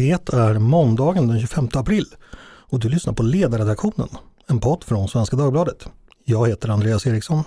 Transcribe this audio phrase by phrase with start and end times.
[0.00, 2.06] Det är måndagen den 25 april
[2.42, 4.08] och du lyssnar på Ledarredaktionen,
[4.46, 5.86] en podd från Svenska Dagbladet.
[6.24, 7.42] Jag heter Andreas Eriksson.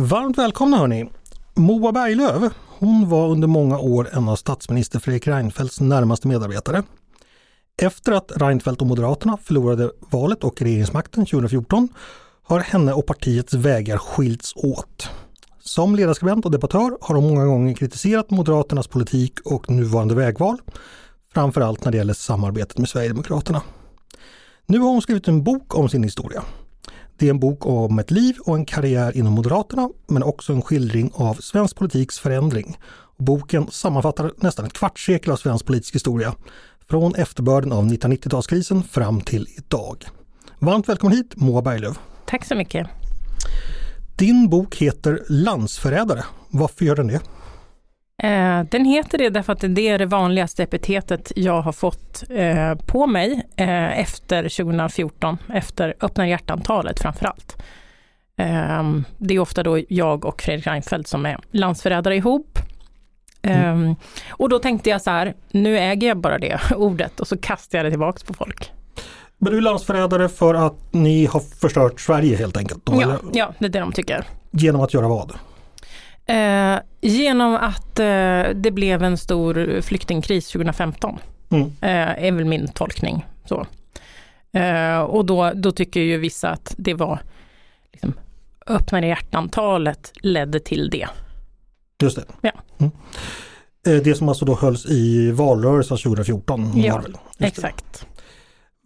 [0.00, 1.10] Varmt välkomna hörni!
[1.54, 6.82] Moa Berglöf, hon var under många år en av statsminister Fredrik Reinfeldts närmaste medarbetare.
[7.82, 11.88] Efter att Reinfeldt och Moderaterna förlorade valet och regeringsmakten 2014
[12.42, 15.08] har henne och partiets vägar skilts åt.
[15.60, 20.58] Som ledarskribent och debattör har hon många gånger kritiserat Moderaternas politik och nuvarande vägval,
[21.34, 23.62] framförallt när det gäller samarbetet med Sverigedemokraterna.
[24.66, 26.42] Nu har hon skrivit en bok om sin historia.
[27.18, 30.62] Det är en bok om ett liv och en karriär inom Moderaterna, men också en
[30.62, 32.78] skildring av svensk politiks förändring.
[33.18, 36.34] Boken sammanfattar nästan ett kvartssekel av svensk politisk historia,
[36.90, 40.04] från efterbörden av 1990-talskrisen fram till idag.
[40.58, 41.98] Varmt välkommen hit Moa Berglöf.
[42.26, 42.86] Tack så mycket.
[44.16, 46.24] Din bok heter Landsförrädare.
[46.50, 47.20] Varför gör den det?
[48.22, 52.74] Eh, den heter det därför att det är det vanligaste epitetet jag har fått eh,
[52.74, 57.56] på mig eh, efter 2014, efter öppna hjärtantalet framförallt.
[58.36, 62.58] Ehm, det är ofta då jag och Fredrik Reinfeldt som är landsförrädare ihop.
[63.44, 63.86] Mm.
[63.88, 63.96] Ehm,
[64.30, 67.78] och då tänkte jag så här, nu äger jag bara det ordet och så kastar
[67.78, 68.72] jag det tillbaks på folk.
[69.38, 72.86] Men du är landsförrädare för att ni har förstört Sverige helt enkelt?
[72.86, 74.24] Då, ja, ja, det är det de tycker.
[74.50, 75.32] Genom att göra vad?
[76.26, 81.18] Eh, genom att eh, det blev en stor flyktingkris 2015.
[81.50, 81.66] Mm.
[81.80, 83.26] Eh, är väl min tolkning.
[83.44, 83.66] Så.
[84.52, 87.18] Eh, och då, då tycker ju vissa att det var
[87.92, 88.14] liksom,
[88.66, 91.08] öppnare hjärtantalet ledde till det.
[92.02, 92.24] Just det.
[92.40, 92.52] Ja.
[92.78, 92.92] Mm.
[93.86, 96.72] Eh, det som alltså då hölls i valrörelsen 2014.
[96.80, 97.02] Ja,
[97.38, 98.06] exakt.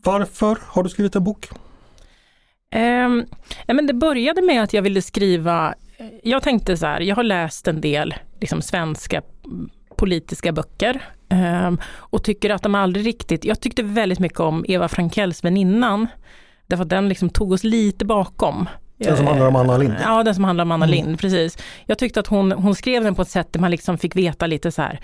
[0.05, 1.49] Varför har du skrivit en bok?
[2.75, 3.27] Um,
[3.67, 5.75] ja, men det började med att jag ville skriva,
[6.23, 9.23] jag tänkte så här, jag har läst en del liksom, svenska
[9.97, 11.03] politiska böcker
[11.67, 16.07] um, och tycker att de aldrig riktigt, jag tyckte väldigt mycket om Eva Frankells Väninnan,
[16.67, 18.69] därför att den liksom tog oss lite bakom.
[18.99, 19.95] Den som handlar om Anna Lind?
[20.03, 20.97] Ja, den som handlar om Anna mm.
[20.97, 21.59] Lind, precis.
[21.87, 24.47] Jag tyckte att hon, hon skrev den på ett sätt där man liksom fick veta
[24.47, 25.01] lite så här,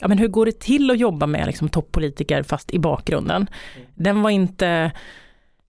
[0.00, 3.46] ja men hur går det till att jobba med liksom toppolitiker fast i bakgrunden?
[3.94, 4.92] Den var inte,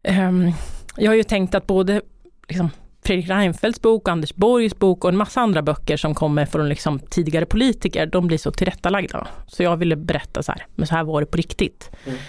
[0.08, 0.54] um,
[0.96, 2.02] jag har ju tänkt att både
[2.48, 2.70] liksom,
[3.06, 7.00] Fredrik Reinfeldts bok, Anders Borgs bok och en massa andra böcker som kommer från liksom
[7.00, 9.28] tidigare politiker, de blir så tillrättalagda.
[9.48, 11.92] Så jag ville berätta så här, men så här var det på riktigt.
[12.06, 12.20] Mm.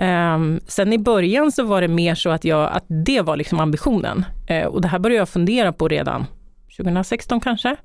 [0.00, 3.60] Um, sen i början så var det mer så att, jag, att det var liksom
[3.60, 4.24] ambitionen.
[4.50, 6.26] Uh, och det här började jag fundera på redan
[6.76, 7.76] 2016 kanske.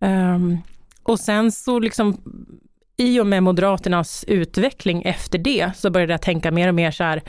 [0.00, 0.34] Mm.
[0.34, 0.58] Um,
[1.02, 2.20] och sen så liksom
[2.96, 7.04] i och med Moderaternas utveckling efter det så började jag tänka mer och mer så
[7.04, 7.22] här,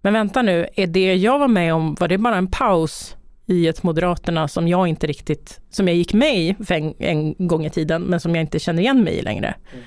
[0.00, 3.16] men vänta nu, är det jag var med om, var det bara en paus
[3.46, 7.66] i ett Moderaterna som jag inte riktigt, som jag gick med i en, en gång
[7.66, 9.54] i tiden, men som jag inte känner igen mig i längre.
[9.72, 9.84] Mm.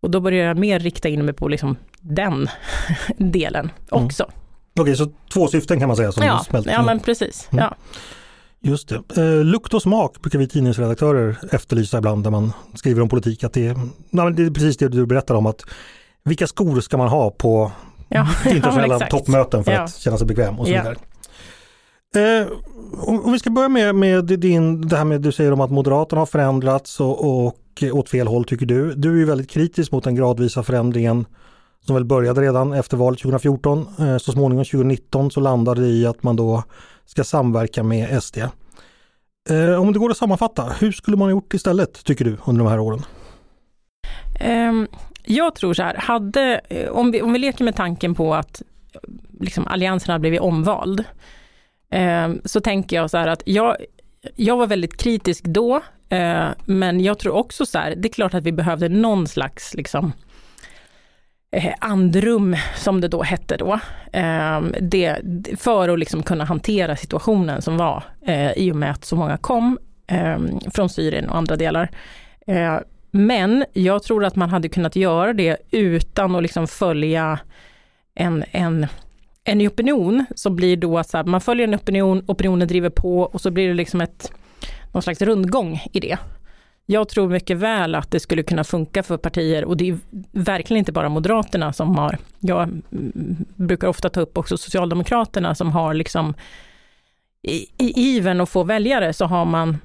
[0.00, 2.48] Och då började jag mer rikta in mig på liksom den
[3.16, 4.04] delen mm.
[4.04, 4.22] också.
[4.22, 4.34] Mm.
[4.80, 7.48] Okej, okay, så två syften kan man säga som ja, smälter Ja, men precis.
[7.52, 7.64] Mm.
[7.64, 7.76] Ja.
[8.60, 9.22] Just det.
[9.22, 13.44] Eh, lukt och smak brukar vi tidningsredaktörer efterlysa ibland när man skriver om politik.
[13.44, 13.76] Att det, är,
[14.10, 15.64] nej, det är precis det du berättar om att
[16.24, 17.72] vilka skor ska man ha på
[18.08, 19.80] ja, internationella ja, toppmöten för ja.
[19.80, 20.96] att känna sig bekväm och så vidare.
[22.16, 22.48] Eh,
[23.00, 26.20] om vi ska börja med, med din, det här med du säger om att Moderaterna
[26.20, 28.94] har förändrats och, och Eh, åt fel håll tycker du.
[28.94, 31.26] Du är ju väldigt kritisk mot den gradvisa förändringen
[31.80, 33.86] som väl började redan efter valet 2014.
[33.98, 36.62] Eh, så småningom 2019 så landade det i att man då
[37.04, 38.38] ska samverka med SD.
[39.50, 42.64] Eh, om det går att sammanfatta, hur skulle man ha gjort istället tycker du under
[42.64, 43.02] de här åren?
[44.40, 44.88] Ehm,
[45.24, 46.60] jag tror så här, hade,
[46.90, 48.62] om vi, om vi leker med tanken på att
[49.40, 51.04] liksom, Alliansen har blivit omvald,
[51.90, 53.76] ehm, så tänker jag så här att jag,
[54.36, 55.76] jag var väldigt kritisk då,
[56.08, 59.74] eh, men jag tror också så här, det är klart att vi behövde någon slags
[59.74, 60.12] liksom,
[61.52, 63.80] eh, andrum, som det då hette då,
[64.12, 65.18] eh, det,
[65.58, 69.36] för att liksom kunna hantera situationen som var eh, i och med att så många
[69.36, 70.38] kom eh,
[70.74, 71.90] från Syrien och andra delar.
[72.46, 72.78] Eh,
[73.10, 77.38] men jag tror att man hade kunnat göra det utan att liksom följa
[78.14, 78.86] en, en,
[79.48, 83.40] en opinion som blir då att här, man följer en opinion, opinionen driver på och
[83.40, 84.32] så blir det liksom ett,
[84.92, 86.18] någon slags rundgång i det.
[86.86, 89.98] Jag tror mycket väl att det skulle kunna funka för partier och det är
[90.32, 92.82] verkligen inte bara Moderaterna som har, jag
[93.56, 96.34] brukar ofta ta upp också Socialdemokraterna som har liksom
[97.42, 99.78] i, i iven att få väljare så har man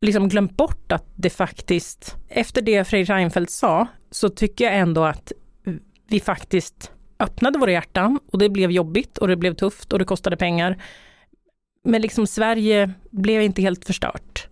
[0.00, 5.04] liksom glömt bort att det faktiskt, efter det Fredrik Reinfeldt sa, så tycker jag ändå
[5.04, 5.32] att
[6.08, 6.90] vi faktiskt
[7.22, 10.82] öppnade våra hjärtan och det blev jobbigt och det blev tufft och det kostade pengar.
[11.84, 14.48] men liksom Sverige blev inte helt förstört.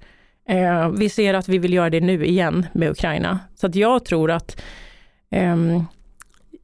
[0.49, 3.40] Eh, vi ser att vi vill göra det nu igen med Ukraina.
[3.55, 4.62] Så att jag tror att
[5.31, 5.56] eh,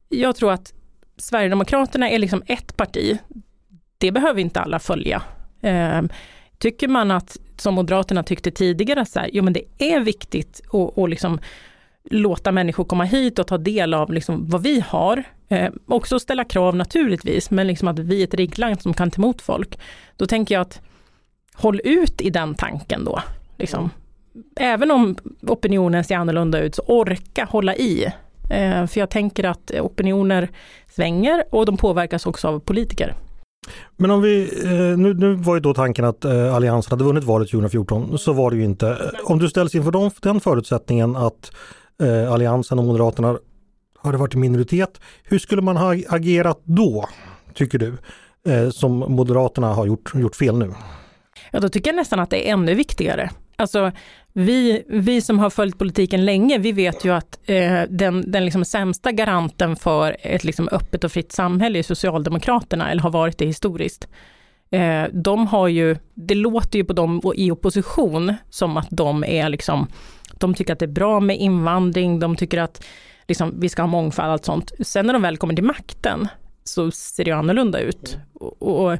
[0.09, 0.73] jag tror att
[1.17, 3.17] Sverigedemokraterna är liksom ett parti.
[3.97, 5.21] Det behöver inte alla följa.
[5.61, 6.01] Eh,
[6.57, 10.73] tycker man att, som Moderaterna tyckte tidigare, så här, jo men det är viktigt att,
[10.73, 11.39] och liksom
[12.09, 15.23] låta människor komma hit och ta del av liksom vad vi har.
[15.49, 19.21] Eh, också ställa krav naturligtvis, men liksom att vi är ett rikt som kan ta
[19.21, 19.79] emot folk.
[20.15, 20.81] Då tänker jag att
[21.53, 23.19] håll ut i den tanken då.
[23.57, 23.89] Liksom.
[24.55, 28.05] Även om opinionen ser annorlunda ut, så orka hålla i.
[28.49, 30.49] Eh, för jag tänker att opinioner
[30.95, 33.15] svänger och de påverkas också av politiker.
[33.97, 37.23] Men om vi, eh, nu, nu var ju då tanken att eh, Alliansen hade vunnit
[37.23, 38.87] valet 2014, så var det ju inte.
[38.87, 38.95] Eh,
[39.31, 41.51] om du ställs inför de, den förutsättningen att
[42.01, 43.37] eh, Alliansen och Moderaterna
[44.07, 47.09] hade varit i minoritet, hur skulle man ha agerat då,
[47.53, 47.97] tycker du,
[48.51, 50.73] eh, som Moderaterna har gjort, gjort fel nu?
[51.51, 53.29] Ja, då tycker jag nästan att det är ännu viktigare.
[53.55, 53.91] Alltså,
[54.33, 58.65] vi, vi som har följt politiken länge, vi vet ju att eh, den, den liksom
[58.65, 63.45] sämsta garanten för ett liksom öppet och fritt samhälle är Socialdemokraterna, eller har varit det
[63.45, 64.07] historiskt.
[64.71, 69.49] Eh, de har ju, det låter ju på dem i opposition som att de är
[69.49, 69.87] liksom,
[70.33, 72.85] de tycker att det är bra med invandring, de tycker att
[73.27, 74.71] liksom, vi ska ha mångfald och allt sånt.
[74.79, 76.27] Sen när de väl kommer till makten
[76.63, 78.17] så ser det annorlunda ut.
[78.33, 78.97] Och, och,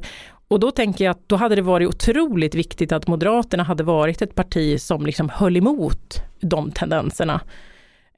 [0.48, 4.22] och då tänker jag att då hade det varit otroligt viktigt att Moderaterna hade varit
[4.22, 7.40] ett parti som liksom höll emot de tendenserna.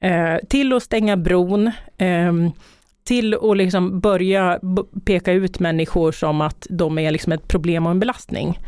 [0.01, 2.33] Eh, till att stänga bron, eh,
[3.03, 4.59] till att liksom börja
[5.05, 8.59] peka ut människor som att de är liksom ett problem och en belastning.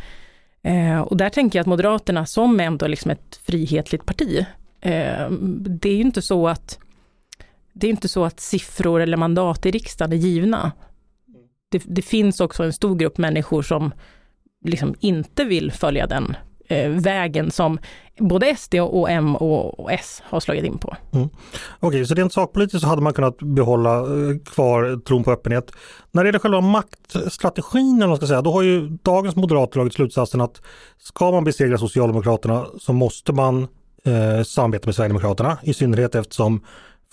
[0.62, 4.46] Eh, och där tänker jag att Moderaterna som ändå liksom ett frihetligt parti,
[4.80, 6.78] eh, det är ju inte så att
[7.74, 10.72] det är inte så att siffror eller mandat i riksdagen är givna
[11.78, 13.92] det, det, finns också en stor grupp människor som
[14.64, 16.36] liksom inte vill följa den
[16.68, 17.78] eh, vägen som
[18.18, 20.96] både SD och M och, S har slagit in på.
[21.12, 21.26] Mm.
[21.26, 25.72] Okej, okay, så rent sakpolitiskt så hade man kunnat behålla eh, kvar tron på öppenhet.
[26.12, 29.94] När det gäller själva maktstrategin, eller man ska säga, då har ju dagens moderater dragit
[29.94, 30.62] slutsatsen att
[30.98, 33.62] ska man besegra Socialdemokraterna så måste man
[34.04, 36.60] eh, samarbeta med Sverigedemokraterna, i synnerhet eftersom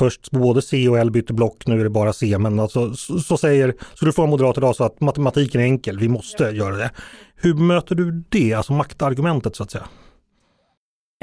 [0.02, 2.38] Först både C och L bytte block, nu är det bara C.
[2.38, 6.00] Men alltså, så, så säger, så du får moderater idag så att matematiken är enkel,
[6.00, 6.92] vi måste göra det.
[7.36, 9.88] Hur möter du det, alltså maktargumentet så att säga?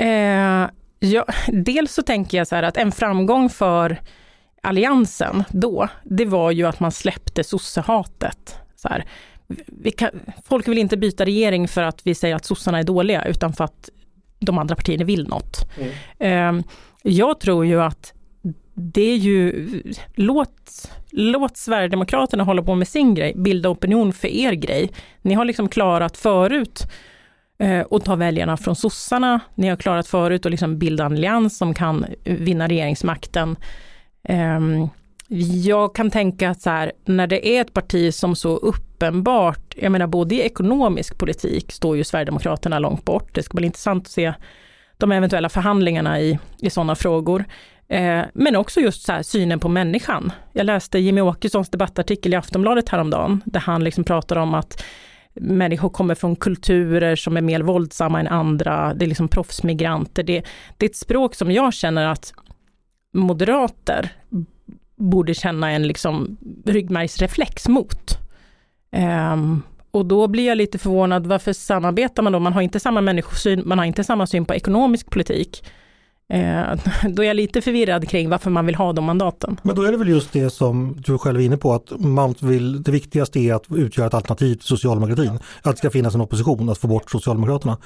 [0.00, 4.00] Eh, ja, dels så tänker jag så här att en framgång för
[4.62, 8.56] Alliansen då, det var ju att man släppte sossehatet.
[8.76, 9.04] Så här,
[9.96, 10.10] kan,
[10.44, 13.64] folk vill inte byta regering för att vi säger att sossarna är dåliga, utan för
[13.64, 13.88] att
[14.38, 15.68] de andra partierna vill något.
[16.18, 16.58] Mm.
[16.58, 16.64] Eh,
[17.02, 18.14] jag tror ju att
[18.78, 19.68] det är ju,
[20.14, 24.90] låt, låt Sverigedemokraterna hålla på med sin grej, bilda opinion för er grej.
[25.22, 26.86] Ni har liksom klarat förut
[27.58, 29.40] eh, att ta väljarna från sossarna.
[29.54, 33.56] Ni har klarat förut att liksom bilda en allians som kan eh, vinna regeringsmakten.
[34.22, 34.60] Eh,
[35.64, 39.92] jag kan tänka att så här, när det är ett parti som så uppenbart, jag
[39.92, 43.34] menar både i ekonomisk politik står ju Sverigedemokraterna långt bort.
[43.34, 44.32] Det ska bli intressant att se
[44.96, 47.44] de eventuella förhandlingarna i, i sådana frågor.
[47.88, 50.32] Eh, men också just så här, synen på människan.
[50.52, 54.84] Jag läste Jimmy Åkessons debattartikel i Aftonbladet häromdagen, där han liksom pratar om att
[55.34, 60.22] människor kommer från kulturer som är mer våldsamma än andra, det är liksom proffsmigranter.
[60.22, 60.44] Det,
[60.76, 62.34] det är ett språk som jag känner att
[63.12, 64.12] moderater
[64.96, 68.18] borde känna en liksom ryggmärgsreflex mot.
[69.32, 72.38] Um, och då blir jag lite förvånad, varför samarbetar man då?
[72.38, 75.64] Man har inte samma människosyn, man har inte samma syn på ekonomisk politik.
[76.28, 76.74] Eh,
[77.08, 79.60] då är jag lite förvirrad kring varför man vill ha de mandaten.
[79.62, 82.34] Men då är det väl just det som du själv är inne på att man
[82.40, 85.38] vill, det viktigaste är att utgöra ett alternativ till socialdemokratin.
[85.62, 87.78] Att det ska finnas en opposition, att få bort Socialdemokraterna.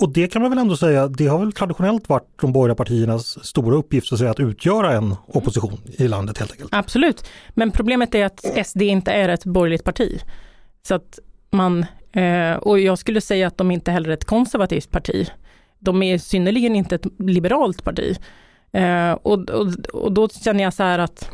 [0.00, 3.46] Och det kan man väl ändå säga, det har väl traditionellt varit de borgerliga partiernas
[3.46, 6.74] stora uppgift att, säga, att utgöra en opposition i landet helt enkelt.
[6.74, 10.20] Absolut, men problemet är att SD inte är ett borgerligt parti.
[10.82, 11.18] Så att
[11.50, 15.28] man, eh, och jag skulle säga att de inte heller är ett konservativt parti
[15.78, 18.18] de är synnerligen inte ett liberalt parti.
[18.72, 21.30] Eh, och, och, och, då känner jag så här att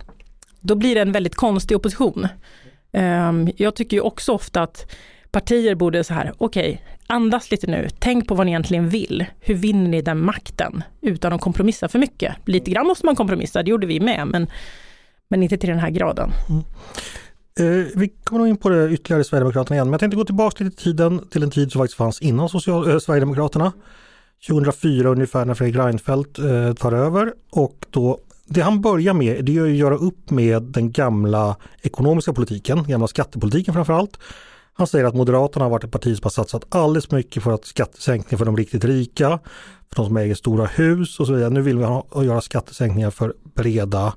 [0.60, 2.28] då blir det en väldigt konstig opposition.
[2.92, 4.94] Eh, jag tycker ju också ofta att
[5.30, 9.24] partier borde så här, okej, okay, andas lite nu, tänk på vad ni egentligen vill.
[9.40, 12.34] Hur vinner ni den makten utan att kompromissa för mycket?
[12.46, 14.46] Lite grann måste man kompromissa, det gjorde vi med, men,
[15.28, 16.30] men inte till den här graden.
[16.48, 16.62] Mm.
[17.58, 20.24] Eh, vi kommer nog in på det ytterligare i Sverigedemokraterna igen, men jag tänkte gå
[20.24, 23.72] tillbaka lite tiden till en tid som faktiskt fanns innan social, eh, Sverigedemokraterna.
[24.46, 29.56] 2004 ungefär när Fredrik Reinfeldt eh, tar över och då det han börjar med det
[29.56, 34.18] är att göra upp med den gamla ekonomiska politiken, gamla skattepolitiken framförallt.
[34.72, 37.64] Han säger att Moderaterna har varit ett parti som har satsat alldeles mycket för att
[37.64, 39.38] skattesänkningar för de riktigt rika,
[39.88, 41.50] för de som äger stora hus och så vidare.
[41.50, 44.14] Nu vill vi ha, göra skattesänkningar för breda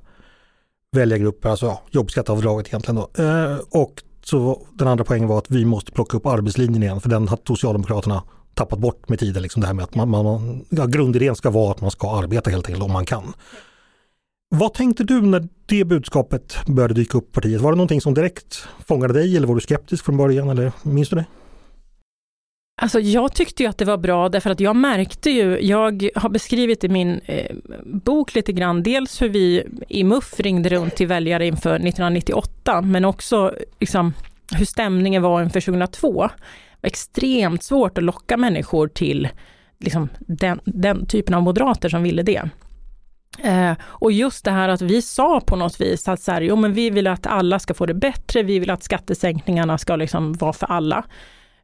[0.92, 3.22] väljargrupper, alltså ja, jobbskatteavdraget egentligen då.
[3.22, 7.08] Eh, och så den andra poängen var att vi måste plocka upp arbetslinjen igen, för
[7.08, 8.22] den har Socialdemokraterna
[8.58, 9.42] tappat bort med tiden.
[9.42, 12.50] Liksom det här med att man, man, ja, grundidén ska vara att man ska arbeta
[12.50, 13.32] helt enkelt om man kan.
[14.50, 17.60] Vad tänkte du när det budskapet började dyka upp i partiet?
[17.60, 21.08] Var det någonting som direkt fångade dig eller var du skeptisk från början eller minns
[21.08, 21.24] du det?
[22.80, 26.28] Alltså jag tyckte ju att det var bra därför att jag märkte ju, jag har
[26.28, 31.06] beskrivit i min eh, bok lite grann, dels hur vi i MUF ringde runt till
[31.06, 34.12] väljare inför 1998, men också liksom,
[34.52, 36.30] hur stämningen var inför 2002.
[36.82, 39.28] Extremt svårt att locka människor till
[39.78, 42.50] liksom, den, den typen av moderater som ville det.
[43.42, 46.56] Eh, och just det här att vi sa på något vis att så här, jo,
[46.56, 50.32] men vi vill att alla ska få det bättre, vi vill att skattesänkningarna ska liksom
[50.32, 51.04] vara för alla.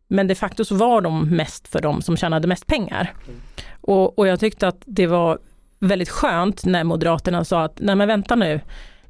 [0.09, 3.13] Men de facto så var de mest för de som tjänade mest pengar.
[3.27, 3.41] Mm.
[3.81, 5.39] Och, och, jag tyckte att det var
[5.81, 8.61] väldigt skönt när Moderaterna sa att nej men vänta nu,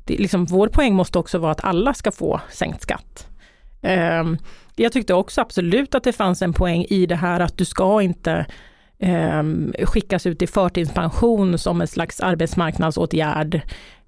[0.04, 3.28] det, liksom, vår poäng måste också vara att alla ska få sänkt skatt.
[3.82, 4.24] Eh,
[4.76, 8.02] jag tyckte också absolut att det fanns en poäng i det här att du ska
[8.02, 8.46] inte
[8.98, 9.42] eh,
[9.84, 13.60] skickas ut i förtidspension som en slags arbetsmarknadsåtgärd.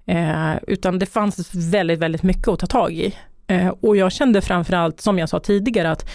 [0.05, 3.15] Eh, utan det fanns väldigt, väldigt mycket att ta tag i.
[3.47, 6.09] Eh, och jag kände framförallt, som jag sa tidigare, att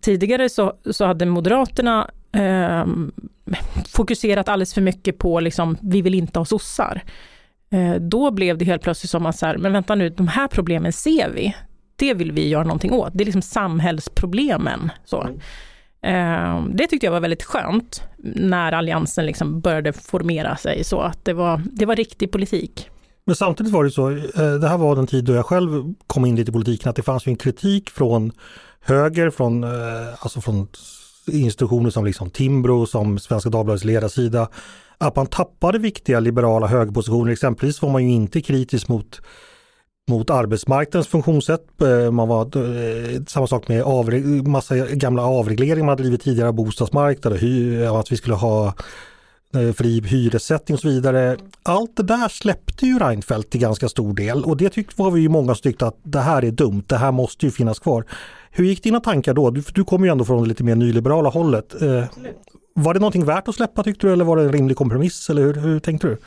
[0.00, 2.86] Tidigare så, så hade Moderaterna eh,
[3.88, 7.02] fokuserat alldeles för mycket på liksom, vi vill inte ha sossar.
[7.70, 10.48] Eh, då blev det helt plötsligt som att, så här, men vänta nu, de här
[10.48, 11.54] problemen ser vi.
[11.96, 13.10] Det vill vi göra någonting åt.
[13.14, 14.90] Det är liksom samhällsproblemen.
[15.04, 15.22] Så.
[15.22, 15.38] Mm.
[16.02, 18.02] Eh, det tyckte jag var väldigt skönt
[18.34, 22.88] när alliansen liksom började formera sig så att det var, det var riktig politik.
[23.26, 26.24] Men samtidigt var det så, eh, det här var den tid då jag själv kom
[26.24, 28.32] in lite i politiken, att det fanns ju en kritik från
[28.80, 29.70] höger, från, eh,
[30.20, 30.68] alltså från
[31.26, 34.48] institutioner som liksom Timbro, som Svenska Dagbladets ledarsida,
[34.98, 37.32] att man tappade viktiga liberala högerpositioner.
[37.32, 39.20] Exempelvis var man ju inte kritisk mot
[40.10, 41.82] mot arbetsmarknadens funktionssätt.
[41.82, 47.96] Eh, man var, samma sak med avre- massa gamla avregleringar man hade drivit tidigare, bostadsmarknaden,
[47.96, 48.74] att vi skulle ha
[49.54, 51.36] Eh, fri hyressättning och så vidare.
[51.62, 55.20] Allt det där släppte ju Reinfeldt till ganska stor del och det tyckte, var vi
[55.20, 58.04] ju många som tyckte att det här är dumt, det här måste ju finnas kvar.
[58.50, 59.50] Hur gick dina tankar då?
[59.50, 61.82] Du, du kommer ju ändå från det lite mer nyliberala hållet.
[61.82, 62.04] Eh,
[62.74, 65.42] var det någonting värt att släppa tyckte du eller var det en rimlig kompromiss eller
[65.42, 66.18] hur, hur tänkte du?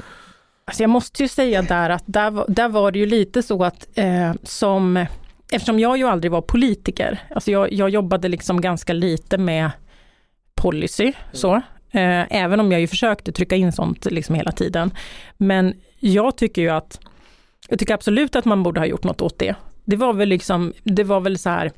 [0.69, 3.87] Alltså jag måste ju säga där att där, där var det ju lite så att
[3.95, 5.05] eh, som,
[5.51, 9.71] eftersom jag ju aldrig var politiker, alltså jag, jag jobbade liksom ganska lite med
[10.55, 11.61] policy så,
[11.91, 14.91] Eh, även om jag ju försökte trycka in sånt liksom hela tiden.
[15.37, 16.99] Men jag tycker ju att,
[17.69, 19.55] jag tycker absolut att man borde ha gjort något åt det.
[19.85, 21.71] Det var väl liksom, det var väl så här,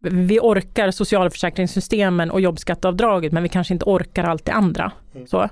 [0.00, 4.92] vi orkar socialförsäkringssystemen och jobbskatteavdraget men vi kanske inte orkar allt det andra.
[5.14, 5.26] Mm.
[5.26, 5.48] Så.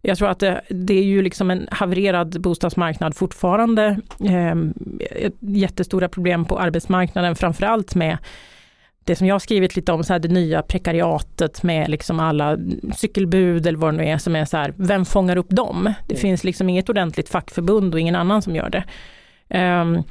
[0.00, 3.98] Jag tror att det, det, är ju liksom en havererad bostadsmarknad fortfarande.
[4.24, 4.54] Eh,
[5.40, 8.18] jättestora problem på arbetsmarknaden, framförallt med
[9.06, 12.58] det som jag har skrivit lite om, så här, det nya prekariatet med liksom alla
[12.96, 15.94] cykelbud eller vad det nu är som är så här, vem fångar upp dem?
[16.06, 16.20] Det mm.
[16.20, 18.84] finns liksom inget ordentligt fackförbund och ingen annan som gör det.
[19.48, 20.02] Um,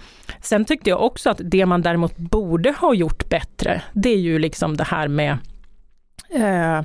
[0.42, 4.39] sen tyckte jag också att det man däremot borde ha gjort bättre, det är ju
[4.39, 5.38] liksom det här med
[6.36, 6.82] uh,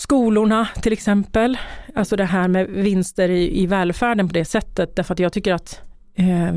[0.00, 1.58] skolorna till exempel.
[1.94, 5.54] Alltså det här med vinster i, i välfärden på det sättet, därför att jag tycker
[5.54, 5.80] att
[6.14, 6.54] eh,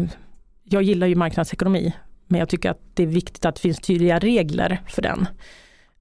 [0.63, 1.93] jag gillar ju marknadsekonomi
[2.27, 5.27] men jag tycker att det är viktigt att det finns tydliga regler för den.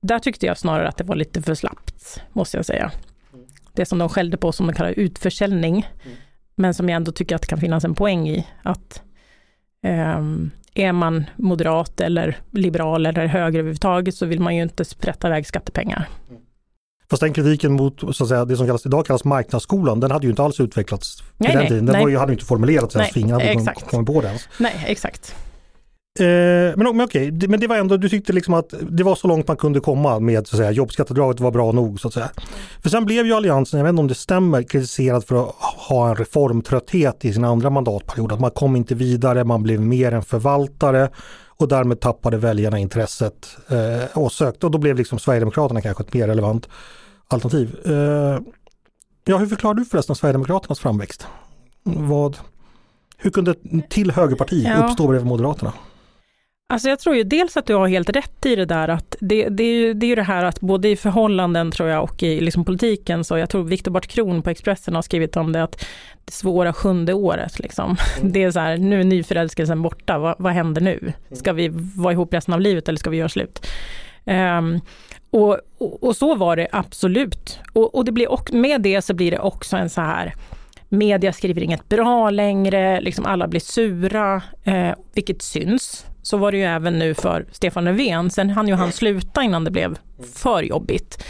[0.00, 2.93] Där tyckte jag snarare att det var lite för slappt, måste jag säga.
[3.73, 6.16] Det som de skällde på som de kallar utförsäljning, mm.
[6.55, 8.47] men som jag ändå tycker att det kan finnas en poäng i.
[8.62, 9.02] Att
[9.83, 10.23] eh,
[10.75, 15.47] är man moderat eller liberal eller höger överhuvudtaget så vill man ju inte sprätta iväg
[15.47, 16.09] skattepengar.
[16.31, 16.43] Mm.
[17.10, 20.26] Fast den kritiken mot så att säga, det som kallas, idag kallas marknadsskolan, den hade
[20.26, 21.86] ju inte alls utvecklats nej, den nej, tiden.
[21.86, 22.02] Den nej.
[22.02, 24.48] Var ju, hade inte formulerats ens, ingen hade kommit på det ens.
[24.58, 25.34] Nej, exakt.
[26.18, 29.14] Eh, men, men okej, det, men det var ändå, du tyckte liksom att det var
[29.14, 32.14] så långt man kunde komma med så att säga, jobbskatteavdraget var bra nog så att
[32.14, 32.30] säga.
[32.82, 35.54] För sen blev ju Alliansen, jag vet inte om det stämmer, kritiserad för att
[35.88, 38.32] ha en reformtrötthet i sin andra mandatperiod.
[38.32, 41.08] Att man kom inte vidare, man blev mer en förvaltare
[41.56, 46.14] och därmed tappade väljarna intresset eh, och sökte och då blev liksom Sverigedemokraterna kanske ett
[46.14, 46.68] mer relevant
[47.28, 47.76] alternativ.
[47.84, 48.40] Eh,
[49.25, 51.26] ja, hur förklarar du förresten Sverigedemokraternas framväxt?
[51.82, 52.38] Vad,
[53.16, 54.84] hur kunde ett till högerparti ja.
[54.84, 55.72] uppstå bredvid Moderaterna?
[56.68, 59.49] Alltså jag tror ju dels att du har helt rätt i det där att det,
[59.49, 62.23] det, är, ju, det är ju det här att både i förhållanden tror jag och
[62.23, 65.62] i liksom politiken så jag tror Viktor Bart Kron på Expressen har skrivit om det
[65.62, 65.87] att
[66.25, 67.96] det svåra sjunde året liksom.
[68.18, 68.32] Mm.
[68.32, 70.99] Det är så här, nu är nyförälskelsen borta, vad, vad händer nu?
[70.99, 71.12] Mm.
[71.32, 73.66] Ska vi vara ihop resten av livet eller ska vi göra slut?
[74.25, 74.80] Um,
[75.30, 77.58] och, och, och, så var det absolut.
[77.73, 80.35] Och, och det blir, och med det så blir det också en så här
[80.88, 86.06] media skriver inget bra längre, liksom alla blir sura, eh, vilket syns.
[86.26, 88.30] Så var det ju även nu för Stefan Löfven.
[88.30, 89.99] Sen hann ju han sluta innan det blev
[90.35, 91.25] för jobbigt.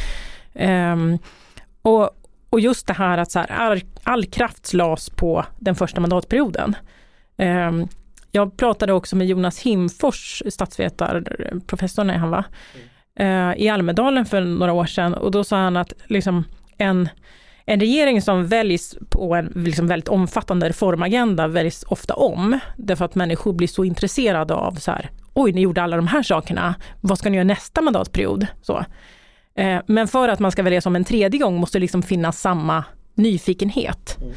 [0.55, 1.19] Um,
[1.83, 2.11] och,
[2.51, 6.77] och just det här att så här, all, all kraft lades på den första mandatperioden.
[7.37, 7.89] Um,
[8.33, 12.45] jag pratade också med Jonas Himfors, statsvetarprofessorn är han va?
[13.17, 13.51] Mm.
[13.51, 16.45] Uh, i Almedalen för några år sedan och då sa han att liksom
[16.79, 17.09] en
[17.69, 23.15] en regering som väljs på en liksom väldigt omfattande reformagenda väljs ofta om, därför att
[23.15, 27.19] människor blir så intresserade av så här, oj, ni gjorde alla de här sakerna, vad
[27.19, 28.47] ska ni göra nästa mandatperiod?
[28.63, 28.85] Så.
[29.55, 32.41] Eh, men för att man ska väljas om en tredje gång måste det liksom finnas
[32.41, 34.17] samma nyfikenhet.
[34.21, 34.33] Mm.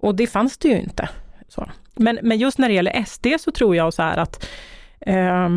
[0.00, 1.08] Och det fanns det ju inte.
[1.48, 1.70] Så.
[1.94, 4.48] Men, men just när det gäller SD så tror jag så här att
[5.00, 5.48] eh,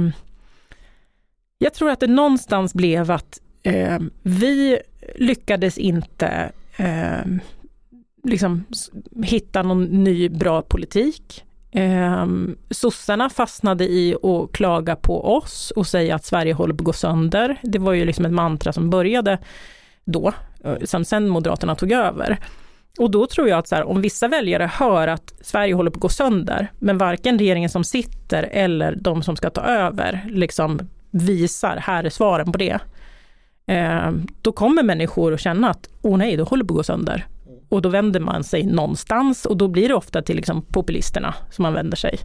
[1.58, 4.80] jag tror att det någonstans blev att eh, vi
[5.16, 7.26] lyckades inte eh,
[8.24, 8.66] liksom
[9.24, 11.44] hitta någon ny bra politik.
[11.72, 12.26] Eh,
[12.70, 16.94] sossarna fastnade i att klaga på oss och säga att Sverige håller på att gå
[16.94, 17.60] sönder.
[17.64, 19.38] Det var ju liksom ett mantra som började
[20.06, 22.40] då, eh, som sen Moderaterna tog över.
[23.00, 25.98] Och då tror jag att så här, om vissa väljare hör att Sverige håller på
[25.98, 30.80] att gå sönder, men varken regeringen som sitter eller de som ska ta över liksom
[31.12, 32.80] visar, här är svaren på det,
[33.68, 37.26] eh, då kommer människor att känna att, åh nej, då håller på att gå sönder.
[37.70, 41.64] Och då vänder man sig någonstans och då blir det ofta till liksom populisterna som
[41.64, 42.20] man vänder sig.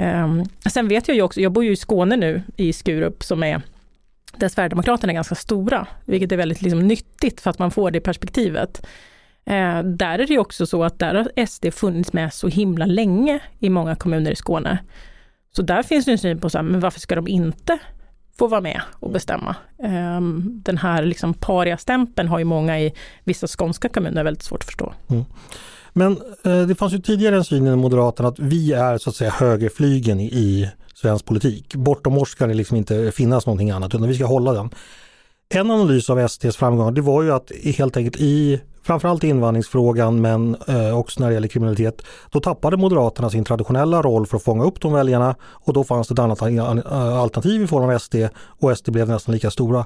[0.00, 3.42] Eh, sen vet jag ju också, jag bor ju i Skåne nu, i Skurup, som
[3.42, 3.62] är
[4.36, 8.00] där Sverigedemokraterna är ganska stora, vilket är väldigt liksom, nyttigt för att man får det
[8.00, 8.86] perspektivet.
[9.44, 13.40] Eh, där är det också så att där har SD funnits med så himla länge
[13.58, 14.78] i många kommuner i Skåne.
[15.56, 17.78] Så där finns det en syn på så här, men varför ska de inte
[18.40, 19.56] få vara med och bestämma.
[19.78, 22.92] Um, den här liksom paria-stämpeln har ju många i
[23.24, 24.92] vissa skånska kommuner väldigt svårt att förstå.
[25.08, 25.24] Mm.
[25.92, 26.12] Men
[26.44, 29.30] eh, det fanns ju tidigare en syn i Moderaterna att vi är så att säga
[29.30, 31.74] högerflygen i, i svensk politik.
[31.74, 34.70] Bortom oss ska det liksom inte finnas någonting annat utan vi ska hålla den.
[35.54, 40.56] En analys av SDs framgångar det var ju att helt enkelt i framförallt invandringsfrågan men
[40.68, 44.64] eh, också när det gäller kriminalitet, då tappade Moderaterna sin traditionella roll för att fånga
[44.64, 48.14] upp de väljarna och då fanns det ett annat eh, alternativ i form av SD
[48.34, 49.78] och SD blev nästan lika stora.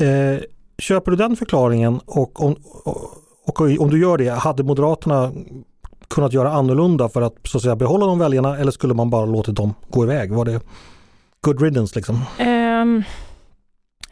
[0.00, 0.40] Eh,
[0.78, 3.10] köper du den förklaringen och om, och,
[3.46, 5.32] och om du gör det, hade Moderaterna
[6.08, 9.26] kunnat göra annorlunda för att så att säga behålla de väljarna eller skulle man bara
[9.26, 10.32] låtit dem gå iväg?
[10.32, 10.60] Var det
[11.40, 12.20] good riddance liksom?
[12.40, 13.04] Um,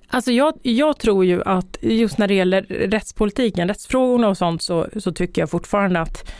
[0.09, 4.87] Alltså jag, jag, tror ju att just när det gäller rättspolitiken, rättsfrågorna och sånt, så,
[4.97, 6.33] så tycker jag fortfarande att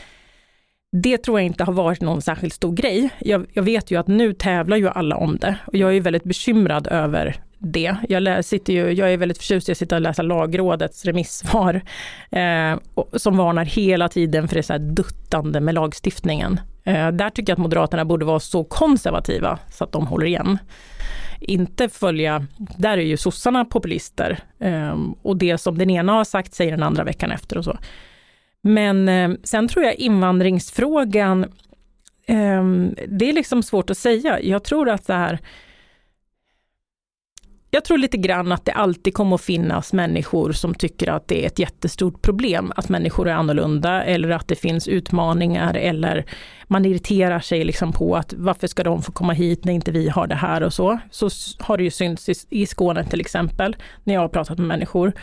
[0.91, 3.09] det tror jag inte har varit någon särskilt stor grej.
[3.19, 6.23] Jag, jag, vet ju att nu tävlar ju alla om det och jag är väldigt
[6.23, 7.95] bekymrad över det.
[8.09, 11.81] Jag, sitter ju, jag är väldigt förtjust i att sitta och läsa lagrådets remissvar
[12.31, 12.77] eh,
[13.13, 16.59] som varnar hela tiden för det så här duttande med lagstiftningen.
[16.83, 20.57] Eh, där tycker jag att Moderaterna borde vara så konservativa så att de håller igen
[21.39, 22.45] inte följa,
[22.77, 26.83] där är ju sossarna populister ehm, och det som den ena har sagt säger den
[26.83, 27.77] andra veckan efter och så.
[28.61, 31.45] Men ehm, sen tror jag invandringsfrågan,
[32.27, 34.41] ehm, det är liksom svårt att säga.
[34.41, 35.39] Jag tror att det här
[37.71, 41.43] jag tror lite grann att det alltid kommer att finnas människor som tycker att det
[41.43, 46.25] är ett jättestort problem att människor är annorlunda eller att det finns utmaningar eller
[46.67, 50.09] man irriterar sig liksom på att varför ska de få komma hit när inte vi
[50.09, 50.99] har det här och så.
[51.11, 55.13] Så har det ju synts i, Skåne till exempel, när jag har pratat med människor.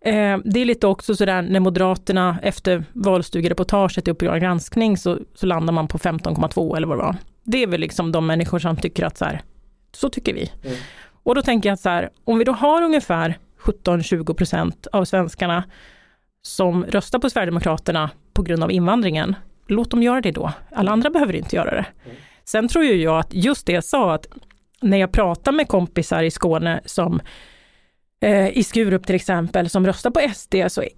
[0.00, 5.46] Eh, det är lite också sådär när Moderaterna efter valstugereportaget i Uppdrag granskning så, så
[5.46, 7.16] landar man på 15,2 eller vad det var.
[7.44, 9.42] Det är väl liksom de människor som tycker att så här,
[9.92, 10.50] så tycker vi.
[10.64, 10.76] Mm.
[11.22, 15.04] Och då tänker jag att så här, om vi då har ungefär 17-20 procent av
[15.04, 15.64] svenskarna
[16.42, 20.52] som röstar på Sverigedemokraterna på grund av invandringen, låt dem göra det då.
[20.72, 21.86] Alla andra behöver inte göra det.
[22.44, 24.26] Sen tror ju jag att just det jag sa, att
[24.80, 27.20] när jag pratar med kompisar i Skåne som
[28.20, 30.88] eh, i Skurup till exempel, som röstar på SD, så är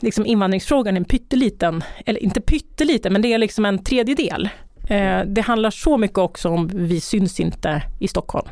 [0.00, 4.48] liksom invandringsfrågan en pytteliten, eller inte pytteliten, men det är liksom en tredjedel.
[4.88, 8.48] Eh, det handlar så mycket också om vi syns inte i Stockholm.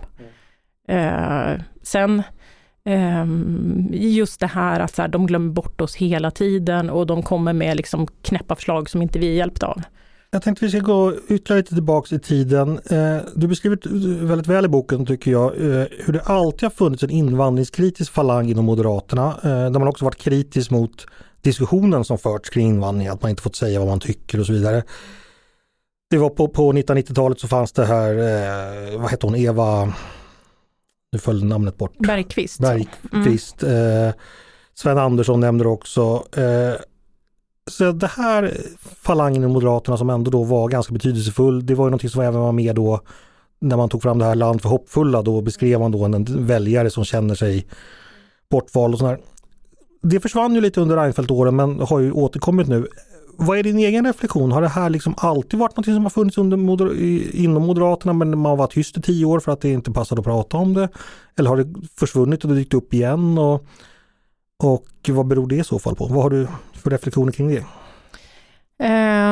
[0.88, 2.23] Eh, sen
[2.85, 3.27] eh,
[3.90, 7.53] just det här att så här, de glömmer bort oss hela tiden och de kommer
[7.53, 9.83] med liksom knäppa förslag som inte vi är hjälpta av.
[10.35, 12.81] Jag tänkte vi ska gå ytterligare lite tillbaks i tiden.
[12.90, 13.79] Eh, du beskriver
[14.27, 18.51] väldigt väl i boken tycker jag eh, hur det alltid har funnits en invandringskritisk falang
[18.51, 19.27] inom Moderaterna.
[19.27, 21.07] Eh, där man också varit kritisk mot
[21.40, 24.53] diskussionen som förts kring invandring, att man inte fått säga vad man tycker och så
[24.53, 24.83] vidare.
[26.11, 29.92] Det var på, på 1990-talet så fanns det här, vad hette hon, Eva,
[31.12, 31.98] nu föll namnet bort.
[31.98, 32.61] Bergqvist.
[32.61, 33.62] Bergqvist.
[33.62, 34.12] Mm.
[34.75, 36.25] Sven Andersson nämnde också.
[37.70, 41.90] Så det här falangen i Moderaterna som ändå då var ganska betydelsefull, det var ju
[41.90, 43.01] någonting som även var med då
[43.61, 46.90] när man tog fram det här Land för hoppfulla, då beskrev man då en väljare
[46.90, 47.66] som känner sig
[48.51, 49.18] bortvald och sådär.
[50.03, 52.87] Det försvann ju lite under Reinfeldt-åren men har ju återkommit nu.
[53.37, 54.53] Vad är din egen reflektion?
[54.53, 57.01] Har det här liksom alltid varit något som har funnits under moder
[57.37, 60.27] inom Moderaterna men man var tyst i tio år för att det inte passade att
[60.27, 60.88] prata om det?
[61.38, 63.38] Eller har det försvunnit och dykt upp igen?
[63.38, 63.66] Och,
[64.62, 66.07] och vad beror det i så fall på?
[66.07, 67.64] Vad har du för reflektioner kring det?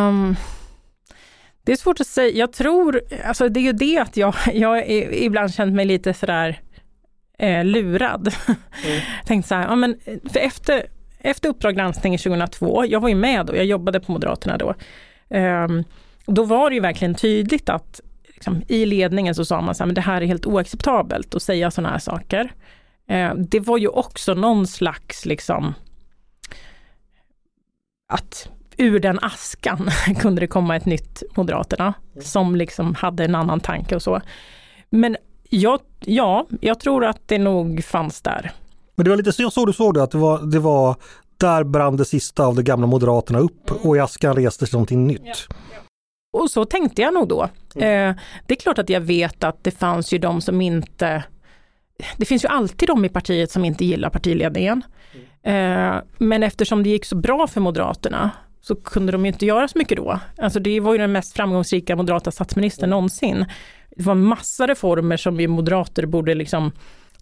[0.09, 0.37] Um,
[1.63, 2.39] det är svårt att säga.
[2.39, 6.61] Jag tror, alltså det är ju det att jag, jag ibland känt mig lite sådär
[7.39, 8.35] eh, lurad.
[8.49, 9.01] Mm.
[9.27, 9.97] Tänkte så här, ja men
[10.33, 10.87] för efter,
[11.21, 14.75] efter Uppdrag granskning 2002, jag var ju med då, jag jobbade på Moderaterna då.
[15.37, 15.85] Um,
[16.27, 19.87] då var det ju verkligen tydligt att liksom, i ledningen så sa man så här,
[19.87, 22.53] men det här är helt oacceptabelt att säga sådana här saker.
[23.11, 25.75] Uh, det var ju också någon slags liksom
[28.13, 33.61] att ur den askan kunde det komma ett nytt Moderaterna som liksom hade en annan
[33.61, 34.21] tanke och så.
[34.91, 35.17] Men
[35.51, 38.53] jag, ja, jag tror att det nog fanns där.
[39.01, 40.97] Men det var lite så du såg det, att det var, det var
[41.37, 45.47] där brann det sista av de gamla Moderaterna upp och i askan restes någonting nytt.
[46.33, 47.49] Och så tänkte jag nog då.
[47.75, 48.11] Mm.
[48.11, 51.25] Eh, det är klart att jag vet att det fanns ju de som inte
[52.17, 54.83] det finns ju alltid de i partiet som inte gillar partiledningen.
[55.43, 59.69] Eh, men eftersom det gick så bra för Moderaterna så kunde de ju inte göra
[59.69, 60.21] så mycket då.
[60.39, 63.45] Alltså det var ju den mest framgångsrika moderata statsministern någonsin.
[63.97, 66.73] Det var massa reformer som vi moderater borde liksom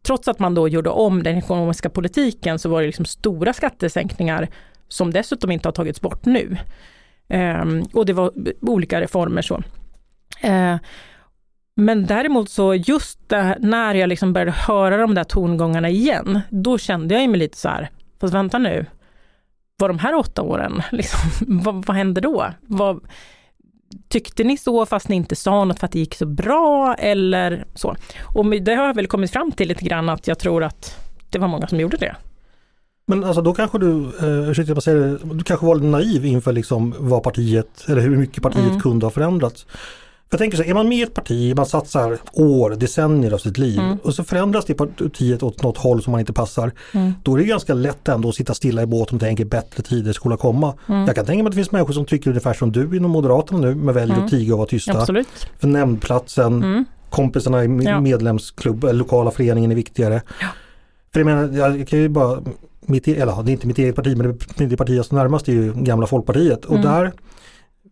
[0.09, 4.49] Trots att man då gjorde om den ekonomiska politiken så var det liksom stora skattesänkningar
[4.89, 6.57] som dessutom inte har tagits bort nu.
[7.29, 9.57] Um, och det var olika reformer så.
[10.45, 10.77] Uh,
[11.77, 16.79] men däremot så just det, när jag liksom började höra de där tongångarna igen, då
[16.79, 17.91] kände jag mig lite så här,
[18.21, 18.87] fast vänta nu,
[19.77, 22.53] var de här åtta åren, liksom, vad, vad hände då?
[22.61, 23.01] Vad,
[24.09, 27.65] tyckte ni så fast ni inte sa något för att det gick så bra eller
[27.75, 27.97] så?
[28.35, 30.97] Och det har jag väl kommit fram till lite grann att jag tror att
[31.31, 32.17] det var många som gjorde det.
[33.07, 36.25] Men alltså då kanske du, eh, ursäkta jag säger det, du kanske var lite naiv
[36.25, 38.81] inför liksom vad partiet, eller hur mycket partiet mm.
[38.81, 39.67] kunde ha förändrats.
[40.31, 43.39] Jag tänker så här, är man med i ett parti, man satsar år, decennier av
[43.39, 43.99] sitt liv mm.
[44.03, 46.73] och så förändras det partiet åt något håll som man inte passar.
[46.95, 47.13] Mm.
[47.23, 50.13] Då är det ganska lätt ändå att sitta stilla i båten och tänka bättre tider
[50.13, 50.75] skulle komma.
[50.89, 51.07] Mm.
[51.07, 53.61] Jag kan tänka mig att det finns människor som tycker ungefär som du inom Moderaterna
[53.61, 54.31] nu, men väljer att mm.
[54.31, 55.01] tiga och vara tysta.
[55.01, 55.29] Absolut.
[55.59, 56.85] För nämndplatsen, mm.
[57.11, 58.01] kompisarna i ja.
[58.01, 60.23] medlemsklubb, eller lokala föreningen är viktigare.
[60.41, 60.47] Ja.
[61.13, 62.43] För jag menar, jag kan ju bara,
[62.81, 64.39] mitt, e- eller det är inte mitt eget parti, men
[64.69, 66.87] det parti jag står närmast är ju gamla Folkpartiet och mm.
[66.87, 67.13] där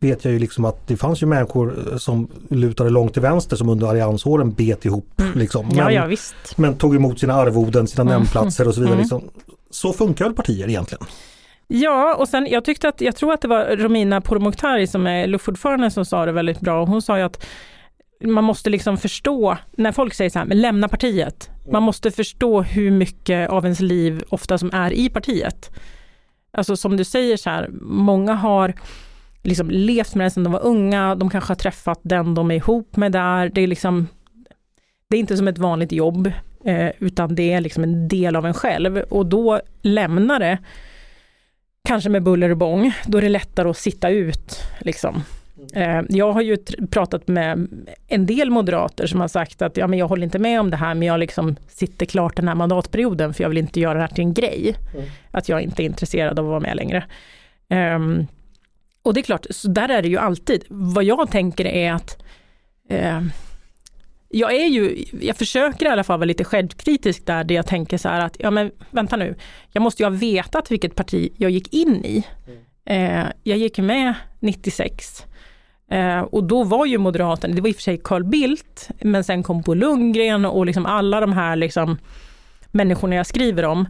[0.00, 3.56] vet jag ju liksom att det fanns ju människor eh, som lutade långt till vänster
[3.56, 5.20] som under alliansåren bet ihop.
[5.20, 5.38] Mm.
[5.38, 5.66] Liksom.
[5.66, 6.34] Men, ja, ja, visst.
[6.56, 8.12] men tog emot sina arvoden, sina mm.
[8.12, 8.94] nämndplatser och så vidare.
[8.94, 9.02] Mm.
[9.02, 9.30] Liksom.
[9.70, 11.06] Så funkar väl partier egentligen?
[11.68, 15.26] Ja, och sen jag tyckte att, jag tror att det var Romina Pourmokhtari som är
[15.26, 16.84] luftordförande som sa det väldigt bra.
[16.84, 17.46] Hon sa ju att
[18.24, 21.50] man måste liksom förstå, när folk säger så här, men lämna partiet.
[21.72, 25.70] Man måste förstå hur mycket av ens liv ofta som är i partiet.
[26.52, 28.74] Alltså som du säger så här, många har
[29.46, 32.54] liksom levt med den sedan de var unga, de kanske har träffat den de är
[32.54, 33.48] ihop med där.
[33.48, 34.08] Det är liksom,
[35.10, 36.32] det är inte som ett vanligt jobb,
[36.64, 40.58] eh, utan det är liksom en del av en själv och då lämnar det,
[41.88, 44.62] kanske med buller och bång, då är det lättare att sitta ut.
[44.80, 45.22] Liksom.
[45.74, 46.56] Eh, jag har ju
[46.90, 47.68] pratat med
[48.06, 50.76] en del moderater som har sagt att ja, men jag håller inte med om det
[50.76, 54.00] här, men jag liksom sitter klart den här mandatperioden, för jag vill inte göra det
[54.00, 54.76] här till en grej.
[54.94, 55.06] Mm.
[55.30, 57.04] Att jag inte är intresserad av att vara med längre.
[57.70, 58.26] Um,
[59.06, 60.64] och det är klart, så där är det ju alltid.
[60.68, 62.22] Vad jag tänker är att
[62.88, 63.20] eh,
[64.28, 67.98] jag är ju, jag försöker i alla fall vara lite självkritisk där, där jag tänker
[67.98, 69.34] så här att, ja men vänta nu,
[69.72, 72.24] jag måste ju ha vetat vilket parti jag gick in i.
[72.84, 75.26] Eh, jag gick med 96
[75.90, 79.24] eh, och då var ju Moderaterna, det var i och för sig Carl Bildt, men
[79.24, 81.98] sen kom Bo Lundgren och liksom alla de här liksom
[82.70, 83.88] människorna jag skriver om.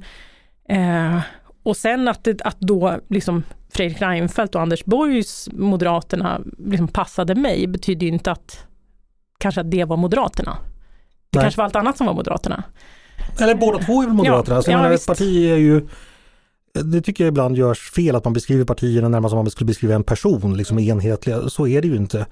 [0.69, 1.21] Eh,
[1.63, 7.35] och sen att, det, att då liksom Fredrik Reinfeldt och Anders Borgs Moderaterna liksom passade
[7.35, 8.67] mig betyder ju inte att
[9.39, 10.59] kanske att det var Moderaterna.
[11.31, 11.45] Det Nej.
[11.45, 12.65] kanske var allt annat som var Moderaterna.
[13.41, 14.55] Eller båda två är väl Moderaterna.
[14.55, 15.89] Ja, alltså, ja, menar, ett parti är ju
[16.85, 19.95] det tycker jag ibland görs fel att man beskriver partierna närmast som man skulle beskriva
[19.95, 21.49] en person, liksom enhetliga.
[21.49, 22.27] Så är det ju inte.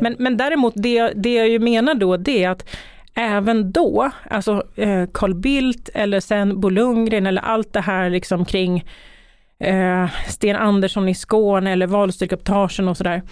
[0.00, 2.66] Men, men däremot det, det jag ju menar då det är att
[3.14, 8.44] även då, alltså eh, Carl Bildt eller sen Bo Lundgren eller allt det här liksom
[8.44, 8.84] kring
[9.58, 13.22] eh, Sten Andersson i Skåne eller valstyrkeupptagen och sådär.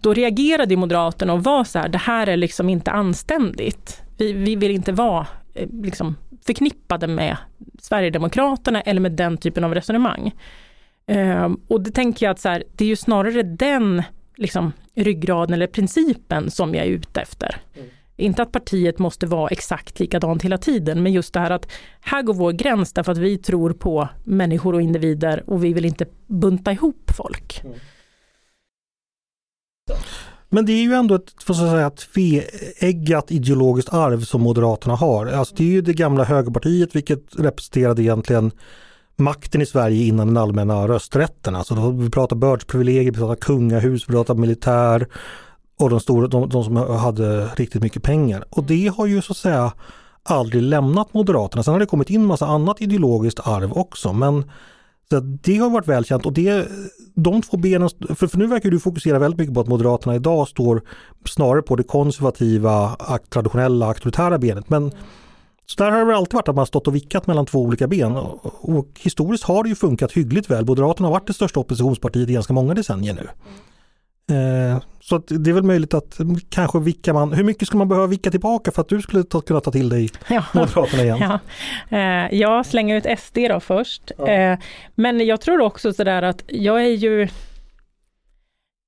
[0.00, 4.02] Då reagerade Moderaterna och var så här, det här är liksom inte anständigt.
[4.18, 6.16] Vi, vi vill inte vara eh, liksom
[6.46, 7.36] förknippade med
[7.78, 10.32] Sverigedemokraterna eller med den typen av resonemang.
[11.06, 14.02] Eh, och det tänker jag att så här, det är ju snarare den
[14.36, 17.56] liksom, ryggraden eller principen som jag är ute efter.
[17.76, 17.88] Mm.
[18.18, 21.68] Inte att partiet måste vara exakt likadant hela tiden, men just det här att
[22.00, 25.84] här går vår gräns därför att vi tror på människor och individer och vi vill
[25.84, 27.60] inte bunta ihop folk.
[27.64, 27.78] Mm.
[30.48, 35.26] Men det är ju ändå ett för att säga, tveeggat ideologiskt arv som Moderaterna har.
[35.26, 38.50] Alltså det är ju det gamla högerpartiet vilket representerade egentligen
[39.16, 41.56] makten i Sverige innan den allmänna rösträtten.
[41.56, 45.06] Alltså vi pratar bördsprivilegier, vi pratar kungahus, vi pratar militär
[45.78, 48.44] och de, stora, de, de som hade riktigt mycket pengar.
[48.50, 49.72] Och det har ju så att säga
[50.22, 51.62] aldrig lämnat Moderaterna.
[51.62, 54.44] Sen har det kommit in massa annat ideologiskt arv också men
[55.10, 56.68] så det har varit välkänt och det,
[57.14, 60.48] de två benen, för, för nu verkar du fokusera väldigt mycket på att Moderaterna idag
[60.48, 60.82] står
[61.24, 62.96] snarare på det konservativa,
[63.28, 64.70] traditionella, auktoritära benet.
[64.70, 64.90] Men
[65.66, 67.86] så där har det väl alltid varit att man stått och vickat mellan två olika
[67.86, 70.66] ben och, och historiskt har det ju funkat hyggligt väl.
[70.66, 73.28] Moderaterna har varit det största oppositionspartiet i ganska många decennier nu.
[74.30, 76.18] Eh, så det är väl möjligt att
[76.50, 79.40] kanske vicka man, hur mycket skulle man behöva vicka tillbaka för att du skulle ta,
[79.40, 80.44] kunna ta till dig ja.
[80.54, 81.18] Moderaterna igen?
[81.20, 81.38] Ja,
[81.98, 84.12] eh, jag slänger ut SD då först.
[84.18, 84.28] Ja.
[84.28, 84.58] Eh,
[84.94, 87.28] men jag tror också sådär att jag är ju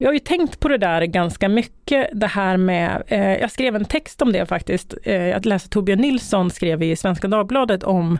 [0.02, 3.76] jag har ju tänkt på det där ganska mycket, det här med, eh, jag skrev
[3.76, 8.18] en text om det faktiskt, eh, jag läste Torbjörn Nilsson skrev i Svenska Dagbladet om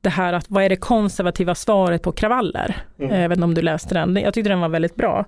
[0.00, 2.76] det här att vad är det konservativa svaret på kravaller?
[2.98, 3.10] Mm.
[3.10, 5.26] Eh, jag vet inte om du läste den, jag tyckte den var väldigt bra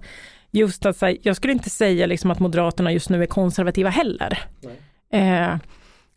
[0.53, 4.39] just att här, jag skulle inte säga liksom att Moderaterna just nu är konservativa heller.
[5.13, 5.57] Eh,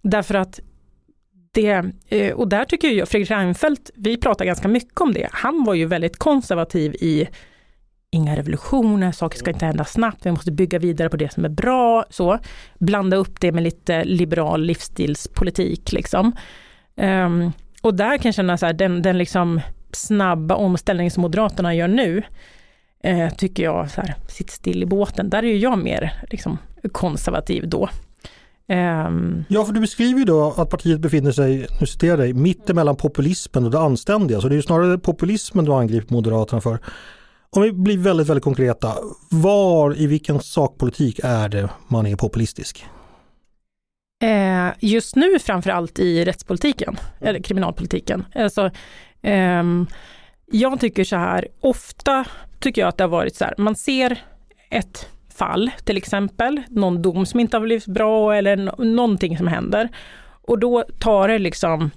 [0.01, 0.59] därför att
[1.53, 5.63] det, eh, och där tycker jag, Fredrik Reinfeldt, vi pratar ganska mycket om det, han
[5.63, 7.27] var ju väldigt konservativ i
[8.11, 11.49] inga revolutioner, saker ska inte hända snabbt, vi måste bygga vidare på det som är
[11.49, 12.39] bra, så.
[12.79, 16.35] Blanda upp det med lite liberal livsstilspolitik liksom.
[16.95, 21.75] Um, och där kan jag känna så här, den, den liksom snabba omställning som Moderaterna
[21.75, 22.23] gör nu,
[23.05, 25.29] eh, tycker jag, så här, sitt still i båten.
[25.29, 26.57] Där är ju jag mer liksom,
[26.91, 27.89] konservativ då.
[28.67, 32.95] Um, ja, för du beskriver ju då att partiet befinner sig, nu citerar dig, mittemellan
[32.95, 34.41] populismen och det anständiga.
[34.41, 36.79] Så det är ju snarare populismen du angriper Moderaterna för.
[37.49, 38.93] Om vi blir väldigt, väldigt konkreta,
[39.31, 42.85] var i vilken sakpolitik är det man är populistisk?
[44.23, 47.29] Eh, just nu framförallt i rättspolitiken, mm.
[47.29, 48.25] eller kriminalpolitiken.
[48.35, 48.65] Alltså,
[49.21, 49.63] eh,
[50.51, 52.25] jag tycker så här, ofta
[52.59, 54.17] tycker jag att det har varit så här, man ser
[54.69, 58.55] ett fall till exempel, någon dom som inte har blivit bra eller
[58.85, 59.89] någonting som händer.
[60.41, 61.91] Och då tar det liksom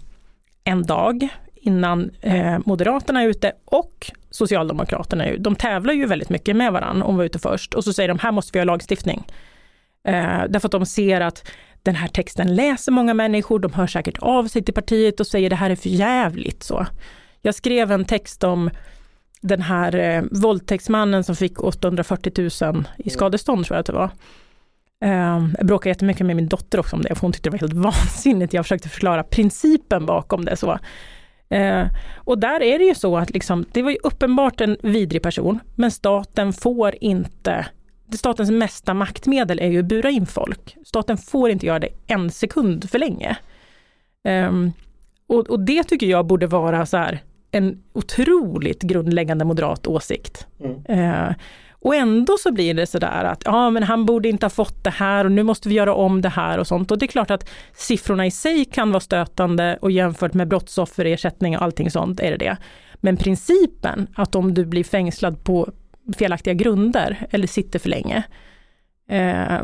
[0.64, 5.42] en dag innan eh, Moderaterna är ute och Socialdemokraterna är ute.
[5.42, 8.08] De tävlar ju väldigt mycket med varandra om vi är ute först och så säger
[8.08, 9.26] de här måste vi ha lagstiftning.
[10.04, 11.50] Eh, därför att de ser att
[11.82, 15.50] den här texten läser många människor, de hör säkert av sig till partiet och säger
[15.50, 16.86] det här är för jävligt så.
[17.48, 18.70] Jag skrev en text om
[19.40, 22.84] den här eh, våldtäktsmannen som fick 840 000 i mm.
[23.06, 24.10] skadestånd tror jag att det var.
[25.04, 27.58] Eh, jag bråkade jättemycket med min dotter också om det, för hon tyckte det var
[27.58, 28.52] helt vansinnigt.
[28.52, 30.56] Jag försökte förklara principen bakom det.
[30.56, 30.78] så.
[31.48, 35.22] Eh, och där är det ju så att liksom, det var ju uppenbart en vidrig
[35.22, 37.66] person, men staten får inte
[38.12, 40.76] Statens mesta maktmedel är ju att bura in folk.
[40.84, 43.36] Staten får inte göra det en sekund för länge.
[44.28, 44.72] Um,
[45.26, 50.46] och, och, det tycker jag borde vara så här, en otroligt grundläggande moderat åsikt.
[50.60, 50.84] Mm.
[50.84, 51.34] Eh,
[51.80, 54.90] och ändå så blir det sådär att ja men han borde inte ha fått det
[54.90, 56.90] här och nu måste vi göra om det här och sånt.
[56.90, 61.56] Och det är klart att siffrorna i sig kan vara stötande och jämfört med brottsofferersättning
[61.56, 62.56] och allting sånt är det det.
[62.94, 65.72] Men principen att om du blir fängslad på
[66.18, 68.22] felaktiga grunder eller sitter för länge
[69.08, 69.58] eh,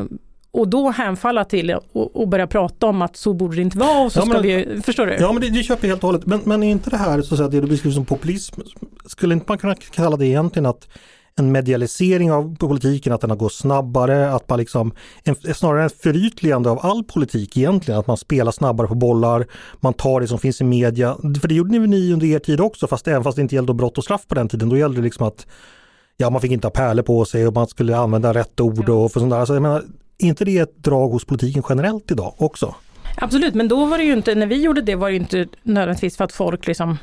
[0.55, 4.05] och då hänfalla till och, och börja prata om att så borde det inte vara
[4.05, 5.13] och så ja, ska men, vi, förstår du?
[5.19, 6.25] Ja men det, det köper jag helt och hållet.
[6.25, 8.61] Men, men är inte det här så att säga, det du beskriver som populism,
[9.05, 10.87] skulle inte man kunna kalla det egentligen att
[11.37, 15.89] en medialisering av politiken, att den har gått snabbare, att man liksom, en, snarare en
[15.89, 19.45] förytligande av all politik egentligen, att man spelar snabbare på bollar,
[19.79, 21.17] man tar det som finns i media.
[21.41, 23.97] För det gjorde ni under er tid också, fast även fast det inte gällde brott
[23.97, 25.47] och straff på den tiden, då gällde det liksom att
[26.17, 29.11] ja, man fick inte ha pärlor på sig och man skulle använda rätt ord och
[29.11, 29.39] för sånt där.
[29.39, 29.83] Alltså, jag menar,
[30.17, 32.75] är inte det ett drag hos politiken generellt idag också?
[33.17, 36.17] Absolut, men då var det ju inte, när vi gjorde det var det inte nödvändigtvis
[36.17, 36.97] för att folk liksom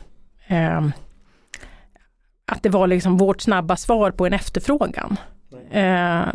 [0.47, 0.81] eh,
[2.47, 5.17] att det var liksom vårt snabba svar på en efterfrågan.
[5.71, 6.27] Eh,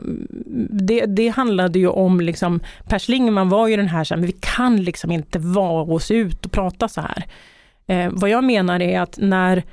[0.70, 4.28] det, det, handlade ju om, liksom, Per Schlingmann var ju den här, så här, men
[4.28, 7.26] vi kan liksom inte vara oss ut och prata så här.
[7.88, 9.64] Eh, vad jag menar är att när,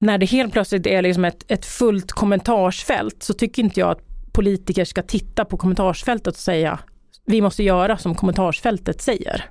[0.00, 4.11] när det helt plötsligt är liksom ett, ett fullt kommentarsfält så tycker inte jag att
[4.32, 6.78] politiker ska titta på kommentarsfältet och säga
[7.24, 9.44] vi måste göra som kommentarsfältet säger.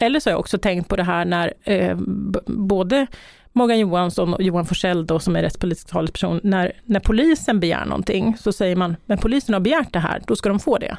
[0.00, 1.96] Eller så har jag också tänkt på det här när eh,
[2.46, 3.06] både
[3.52, 8.36] Morgan Johansson och Johan Forsell då, som är rättspolitisk talesperson, när, när polisen begär någonting
[8.38, 10.96] så säger man, men polisen har begärt det här, då ska de få det.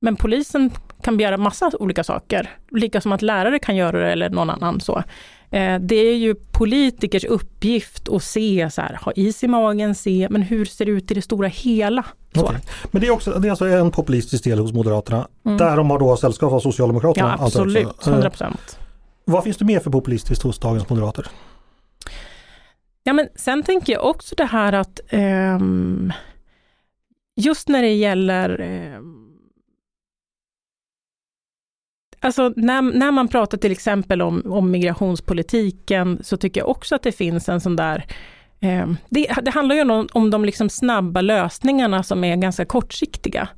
[0.00, 0.70] Men polisen
[1.02, 4.80] kan begära massa olika saker, lika som att lärare kan göra det eller någon annan
[4.80, 5.02] så.
[5.50, 10.28] Eh, det är ju politikers uppgift att se, så här, ha is i magen, se,
[10.30, 12.04] men hur ser det ut i det stora hela?
[12.36, 12.56] Okay.
[12.90, 15.58] Men det är, också, det är alltså en populistisk del hos Moderaterna, mm.
[15.58, 17.36] där de har då sällskap av Socialdemokraterna?
[17.38, 18.78] Ja, absolut, 100 procent.
[18.78, 18.84] Eh,
[19.24, 21.26] vad finns det mer för populistiskt hos dagens moderater?
[23.02, 26.12] Ja, men sen tänker jag också det här att um,
[27.36, 28.60] just när det gäller
[28.96, 29.20] um,
[32.20, 37.02] Alltså när, när man pratar till exempel om, om migrationspolitiken så tycker jag också att
[37.02, 38.06] det finns en sån där
[38.64, 43.48] Ehm, det, det, handlar ju om, om de liksom snabba lösningarna som är ganska kortsiktiga.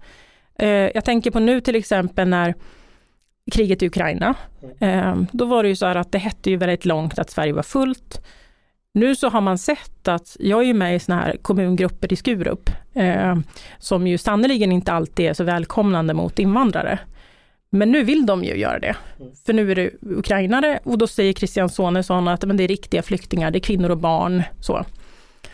[0.58, 2.54] Ehm, jag tänker på nu till exempel när
[3.52, 4.34] kriget i Ukraina.
[4.80, 7.52] Ehm, då var det ju så här att det hette ju väldigt långt att Sverige
[7.52, 8.26] var fullt.
[8.94, 12.16] Nu så har man sett att, jag är ju med i såna här kommungrupper i
[12.16, 12.70] Skurup,
[13.78, 16.98] som ju sannerligen inte alltid är så välkomnande mot invandrare.
[17.76, 18.96] Men nu vill de ju göra det.
[19.20, 19.32] Mm.
[19.46, 23.02] För nu är det ukrainare och då säger Christian Sonesson att men det är riktiga
[23.02, 24.42] flyktingar, det är kvinnor och barn.
[24.60, 24.84] Så.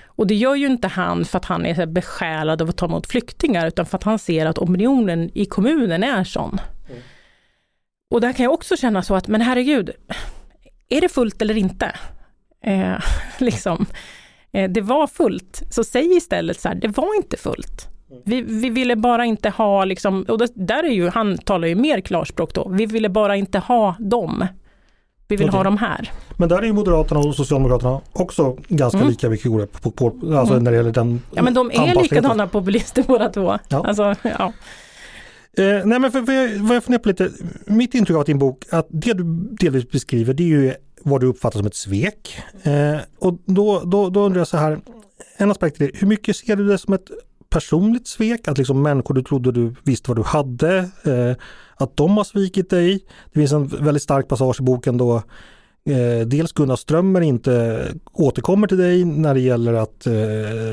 [0.07, 3.07] Och det gör ju inte han för att han är besjälad av att ta emot
[3.07, 6.61] flyktingar, utan för att han ser att opinionen i kommunen är sån.
[6.91, 7.03] Mm.
[8.11, 9.91] Och där kan jag också känna så att, men herregud,
[10.89, 11.97] är det fullt eller inte?
[12.65, 12.99] Eh,
[13.39, 13.87] liksom.
[14.53, 17.89] Eh, det var fullt, så säg istället så här, det var inte fullt.
[18.25, 21.75] Vi, vi ville bara inte ha, liksom, och det, där är ju, han talar ju
[21.75, 24.47] mer klarspråk då, vi ville bara inte ha dem.
[25.29, 25.59] Vi vill okay.
[25.59, 26.11] ha dem här.
[26.37, 29.11] Men där är ju Moderaterna och Socialdemokraterna också ganska mm.
[29.11, 30.65] lika mycket på, på, på, alltså mm.
[30.65, 33.59] när det gäller den Ja men de är likadana populister båda två.
[33.69, 33.87] Ja.
[33.87, 34.53] Alltså, ja.
[35.59, 37.31] Eh, nej men för, för jag, vad jag funderar på lite,
[37.67, 39.25] mitt intryck av din bok, att det du
[39.61, 42.37] delvis beskriver det är ju vad du uppfattar som ett svek.
[42.63, 44.81] Eh, och då, då, då undrar jag så här,
[45.37, 47.11] en aspekt är hur mycket ser du det som ett
[47.53, 51.37] personligt svek, att liksom människor du trodde du visste vad du hade, eh,
[51.77, 53.05] att de har svikit dig.
[53.33, 55.23] Det finns en väldigt stark passage i boken då
[55.85, 60.13] Eh, dels Gunnar Strömmer inte återkommer till dig när det gäller att eh,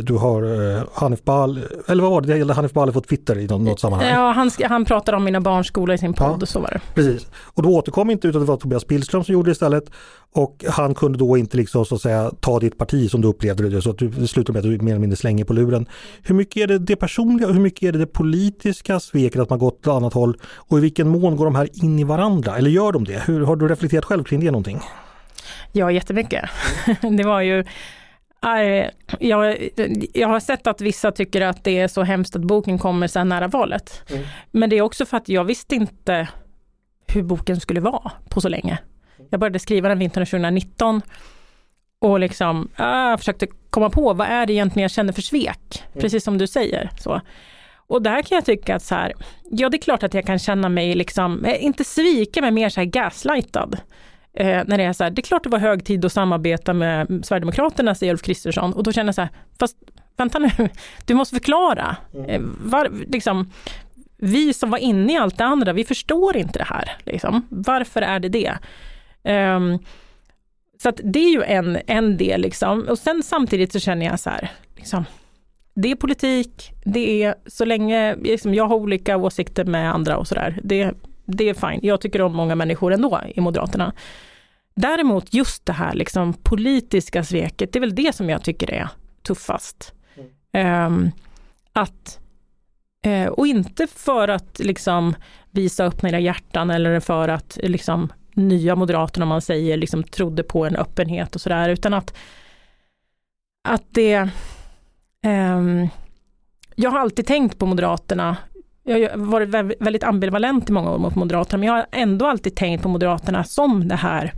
[0.04, 0.44] du har
[0.78, 3.62] eh, Hanif Bal, eller vad var det, det gällde Hanif Bali på Twitter i något,
[3.62, 4.10] något sammanhang?
[4.10, 6.82] Ja, han, han pratar om mina barns skola i sin podd, ja, så var det.
[6.94, 9.92] Precis, och då återkom inte utan det var Tobias Billström som gjorde det istället
[10.32, 13.70] och han kunde då inte liksom så att säga ta ditt parti som du upplevde
[13.70, 15.88] det så att du slutade med att du mer eller mindre slänger på luren.
[16.24, 19.50] Hur mycket är det det personliga och hur mycket är det det politiska sveket att
[19.50, 22.04] man gått åt ett annat håll och i vilken mån går de här in i
[22.04, 23.24] varandra eller gör de det?
[23.26, 24.80] Hur, har du reflekterat själv kring det någonting?
[25.72, 26.50] Ja, jättemycket.
[27.18, 27.64] det var ju
[29.20, 29.58] jag,
[30.14, 33.24] jag har sett att vissa tycker att det är så hemskt att boken kommer så
[33.24, 34.04] nära valet.
[34.10, 34.24] Mm.
[34.52, 36.28] Men det är också för att jag visste inte
[37.08, 38.80] hur boken skulle vara på så länge.
[39.30, 41.02] Jag började skriva den vintern 2019
[42.00, 46.02] och liksom äh, försökte komma på vad är det egentligen jag känner för svek, mm.
[46.02, 46.90] precis som du säger.
[47.00, 47.22] Så.
[47.76, 49.14] Och där kan jag tycka att så här,
[49.52, 52.70] ja det är klart att jag kan känna mig liksom, eh, inte svika men mer
[52.70, 53.78] så här gaslightad.
[54.34, 56.74] Eh, när det är så här, det är klart det var hög tid att samarbeta
[56.74, 58.74] med Sverigedemokraterna, säger Ulf Kristersson.
[58.74, 59.78] Och då känner jag så här, fast
[60.18, 60.50] vänta nu,
[61.06, 61.96] du måste förklara.
[62.14, 62.30] Mm.
[62.30, 63.52] Eh, var, liksom,
[64.18, 66.92] vi som var inne i allt det andra, vi förstår inte det här.
[67.04, 67.48] Liksom.
[67.50, 68.54] Varför är det det?
[69.24, 69.80] Um,
[70.82, 72.88] så att det är ju en, en del liksom.
[72.90, 75.06] Och sen samtidigt så känner jag så här, liksom,
[75.74, 80.28] det är politik, det är så länge liksom, jag har olika åsikter med andra och
[80.28, 80.94] sådär, det,
[81.26, 81.80] det är fine.
[81.84, 83.94] Jag tycker om många människor ändå i Moderaterna.
[84.76, 88.90] Däremot just det här liksom politiska sveket, det är väl det som jag tycker är
[89.24, 89.94] tuffast.
[90.54, 90.86] Mm.
[90.86, 91.12] Um,
[91.74, 92.20] att,
[93.08, 95.16] uh, och inte för att liksom
[95.52, 98.10] visa upp mina hjärtan eller för att liksom
[98.48, 102.18] nya Moderaterna, om man säger, liksom trodde på en öppenhet och sådär, utan att,
[103.68, 104.30] att det
[105.28, 105.90] um,
[106.76, 108.38] jag har alltid tänkt på Moderaterna
[108.84, 112.56] jag har varit väldigt ambivalent i många år mot Moderaterna, men jag har ändå alltid
[112.56, 114.34] tänkt på Moderaterna som det här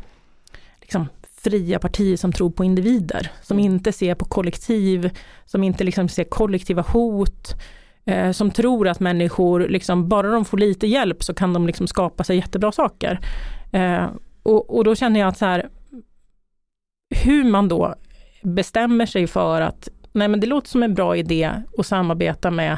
[0.81, 1.07] liksom,
[1.43, 3.71] fria partiet som tror på individer, som mm.
[3.71, 5.09] inte ser på kollektiv,
[5.45, 7.55] som inte liksom ser kollektiva hot,
[8.05, 11.87] eh, som tror att människor, liksom, bara de får lite hjälp så kan de liksom
[11.87, 13.19] skapa sig jättebra saker.
[13.71, 14.09] Eh,
[14.43, 15.69] och, och, då känner jag att så här,
[17.23, 17.95] hur man då
[18.43, 22.77] bestämmer sig för att nej men det låter som en bra idé att samarbeta med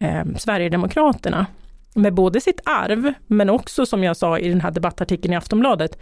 [0.00, 1.46] eh, Sverigedemokraterna
[1.94, 5.98] med både sitt arv, men också som jag sa i den här debattartikeln i Aftonbladet,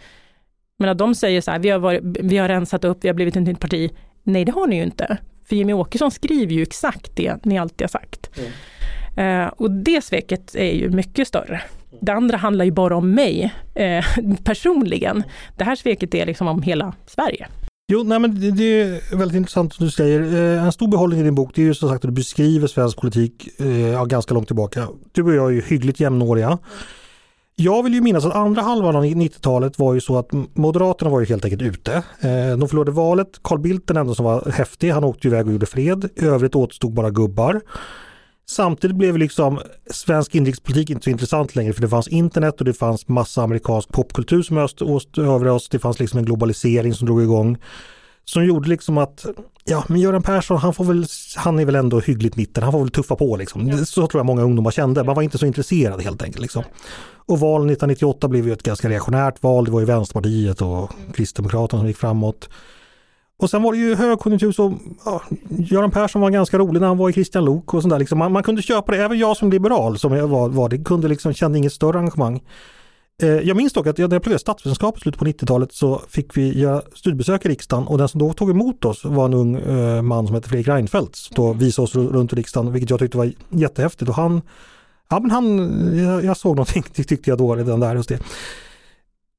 [0.77, 3.13] men att de säger så här, vi har, varit, vi har rensat upp, vi har
[3.13, 3.91] blivit ett nytt parti.
[4.23, 5.17] Nej, det har ni ju inte.
[5.45, 8.29] För Jimmy Åkesson skriver ju exakt det ni alltid har sagt.
[8.37, 9.41] Mm.
[9.43, 11.61] Uh, och det sveket är ju mycket större.
[12.01, 14.05] Det andra handlar ju bara om mig eh,
[14.43, 15.23] personligen.
[15.57, 17.47] Det här sveket är liksom om hela Sverige.
[17.87, 20.21] Jo, nej men det, det, är väldigt intressant som du säger.
[20.21, 22.67] Eh, en stor behållning i din bok det är ju som sagt att du beskriver
[22.67, 24.87] svensk politik eh, ganska långt tillbaka.
[25.11, 26.57] Du och jag är ju hyggligt jämnåriga.
[27.57, 31.19] Jag vill ju minnas att andra halvan av 90-talet var ju så att Moderaterna var
[31.19, 31.93] ju helt enkelt ute.
[31.95, 33.39] Eh, de förlorade valet.
[33.41, 36.09] Carl Bildt den enda som var häftig, han åkte iväg och gjorde fred.
[36.15, 37.61] I övrigt återstod bara gubbar.
[38.47, 39.59] Samtidigt blev liksom
[39.91, 43.89] svensk inrikespolitik inte så intressant längre för det fanns internet och det fanns massa amerikansk
[43.89, 44.81] popkultur som öst,
[45.17, 45.69] över oss.
[45.69, 47.57] Det fanns liksom en globalisering som drog igång.
[48.25, 49.25] Som gjorde liksom att,
[49.63, 52.79] ja men Göran Persson han får väl, han är väl ändå hyggligt mitten, han får
[52.79, 53.67] väl tuffa på liksom.
[53.67, 53.85] Ja.
[53.85, 56.41] Så tror jag många ungdomar kände, man var inte så intresserad helt enkelt.
[56.41, 56.63] Liksom.
[57.27, 61.79] Och valen 1998 blev ju ett ganska reaktionärt val, det var ju Vänsterpartiet och Kristdemokraterna
[61.79, 62.49] som gick framåt.
[63.37, 64.73] Och sen var det ju högkonjunktur så
[65.05, 67.99] ja, Göran Persson var ganska rolig när han var i Christian Lok och sådär.
[67.99, 70.77] Liksom man, man, kunde köpa det, även jag som liberal som jag var, var det
[70.77, 72.41] kunde liksom kände inget större engagemang.
[73.21, 76.37] Eh, jag minns dock att när jag pluggade statsvetenskap i slutet på 90-talet så fick
[76.37, 79.55] vi göra studiebesök i riksdagen och den som då tog emot oss var en ung
[79.55, 81.15] eh, man som hette Fredrik Reinfeldt.
[81.15, 84.41] som Då visade oss runt i riksdagen vilket jag tyckte var jättehäftigt och han,
[85.09, 85.57] ja men han,
[85.97, 88.19] jag, jag såg någonting tyckte jag då redan där hos det.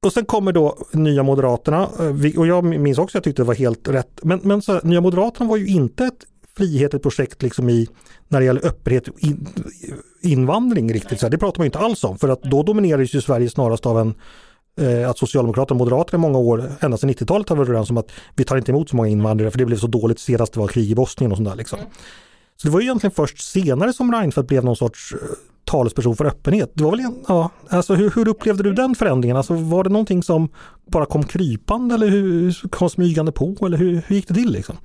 [0.06, 3.46] Och sen kommer då Nya Moderaterna eh, och jag minns också att jag tyckte det
[3.46, 4.20] var helt rätt.
[4.22, 6.26] Men, men så, Nya Moderaterna var ju inte ett
[6.56, 7.88] frihetligt projekt liksom i
[8.28, 9.48] när det gäller öppenhet och in,
[10.22, 11.20] invandring riktigt.
[11.20, 14.00] Så det pratar man inte alls om för att då dominerades ju Sverige snarast av
[14.00, 14.14] en
[14.80, 17.96] eh, att Socialdemokraterna och Moderaterna i många år, ända sedan 90-talet har varit överens om
[17.96, 20.60] att vi tar inte emot så många invandrare för det blev så dåligt senast det
[20.60, 21.78] var krig i Bosnien och sånt Liksom.
[22.56, 25.18] Så det var egentligen först senare som Reinfeldt blev någon sorts eh,
[25.66, 26.70] talesperson för öppenhet.
[26.74, 29.36] Det var väl en, ja, alltså hur, hur, upplevde du den förändringen?
[29.36, 30.48] Alltså var det någonting som
[30.86, 34.76] bara kom krypande eller hur, kom smygande på eller hur, hur gick det till liksom?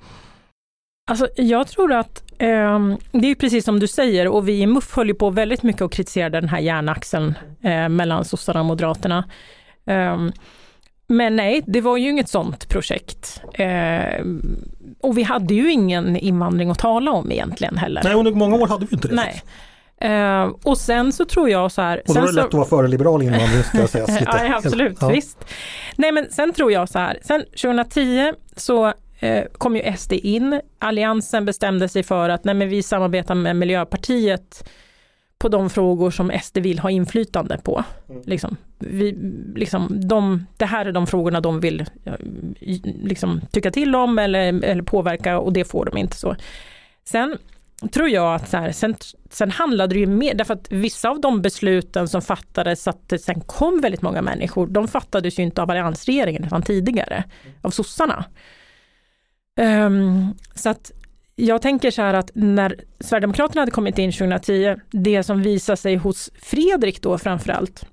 [1.10, 2.78] Alltså, jag tror att eh,
[3.12, 5.82] det är precis som du säger och vi i MUF höll ju på väldigt mycket
[5.82, 9.24] och kritiserade den här järnaxeln eh, mellan sossarna och moderaterna.
[9.86, 10.16] Eh,
[11.06, 13.42] men nej, det var ju inget sånt projekt.
[13.54, 14.24] Eh,
[15.00, 18.00] och vi hade ju ingen invandring att tala om egentligen heller.
[18.04, 19.14] Nej, under många år hade vi inte det.
[19.14, 19.42] Nej.
[20.04, 22.02] Uh, och sen så tror jag så här.
[22.08, 24.06] Och då är det lätt att vara för liberal invandring ska jag säga.
[24.26, 25.08] ja, absolut, ja.
[25.08, 25.44] visst.
[25.96, 30.60] Nej men sen tror jag så här, sen 2010 så uh, kom ju SD in.
[30.78, 34.68] Alliansen bestämde sig för att nej, men vi samarbetar med Miljöpartiet
[35.42, 37.84] på de frågor som SD vill ha inflytande på.
[38.08, 38.22] Mm.
[38.24, 39.12] Liksom, vi,
[39.54, 41.84] liksom, de, det här är de frågorna de vill
[42.84, 46.16] liksom, tycka till om eller, eller påverka och det får de inte.
[46.16, 46.36] så.
[47.04, 47.38] Sen
[47.88, 48.96] tror jag att så här, sen,
[49.30, 53.18] sen handlade det ju mer, därför att vissa av de besluten som fattades, att det
[53.18, 57.24] sen kom väldigt många människor, de fattades ju inte av alliansregeringen utan tidigare,
[57.62, 58.24] av sossarna.
[59.60, 60.92] Um, så att
[61.36, 65.96] jag tänker så här att när Sverigedemokraterna hade kommit in 2010, det som visade sig
[65.96, 67.86] hos Fredrik då framförallt,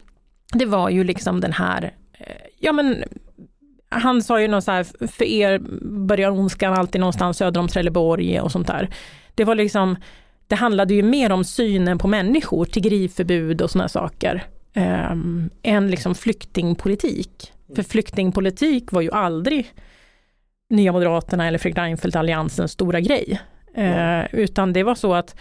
[0.53, 3.03] det var ju liksom den här, eh, ja men
[3.89, 5.59] han sa ju något så här, för er
[6.07, 8.89] börjar ondskan alltid någonstans söder om Trelleborg och sånt där.
[9.35, 9.95] Det var liksom,
[10.47, 15.11] det handlade ju mer om synen på människor, tiggeriförbud och sådana saker, eh,
[15.63, 17.53] än liksom flyktingpolitik.
[17.75, 19.73] För flyktingpolitik var ju aldrig
[20.69, 23.41] Nya Moderaterna eller Fredrik Reinfeldt alliansens stora grej.
[23.75, 25.35] Eh, utan det var så att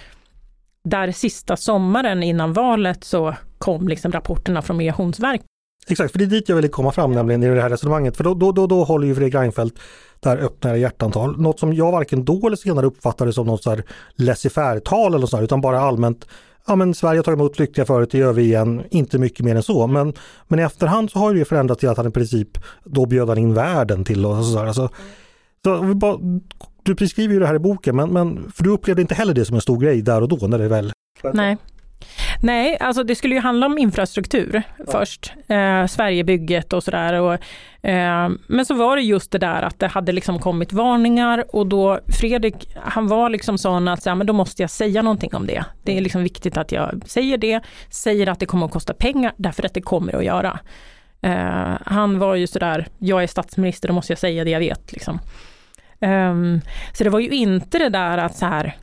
[0.84, 5.47] där sista sommaren innan valet så kom liksom rapporterna från Migrationsverket.
[5.88, 8.16] Exakt, för det är dit jag ville komma fram nämligen i det här resonemanget.
[8.16, 9.78] För då, då, då, då håller ju Fredrik Reinfeldt
[10.20, 11.40] det här öppnare hjärtantal.
[11.40, 13.84] Något som jag varken då eller senare uppfattade som något så här
[14.16, 16.26] laissez-faire-tal eller så utan bara allmänt
[16.68, 19.56] ja men Sverige har tagit emot flyktingar förut, det gör vi igen, inte mycket mer
[19.56, 19.86] än så.
[19.86, 20.12] Men,
[20.48, 22.48] men i efterhand så har det förändrats till att han i princip
[22.84, 24.58] då bjöd han in världen till och så.
[24.58, 24.88] Alltså,
[25.64, 26.18] så bara,
[26.82, 29.44] du beskriver ju det här i boken, men, men för du upplevde inte heller det
[29.44, 30.92] som en stor grej där och då när det väl...
[31.32, 31.56] Nej.
[32.40, 34.84] Nej, alltså det skulle ju handla om infrastruktur ja.
[34.92, 37.38] först, eh, Sverigebygget och sådär.
[37.82, 41.66] Eh, men så var det just det där att det hade liksom kommit varningar och
[41.66, 45.46] då Fredrik, han var liksom sån att ja, men då måste jag säga någonting om
[45.46, 45.64] det.
[45.84, 49.32] Det är liksom viktigt att jag säger det, säger att det kommer att kosta pengar
[49.36, 50.58] därför att det kommer att göra.
[51.20, 54.92] Eh, han var ju sådär, jag är statsminister, då måste jag säga det jag vet.
[54.92, 55.20] Liksom.
[56.00, 56.60] Um,
[56.92, 58.76] så det var ju inte det där att så här,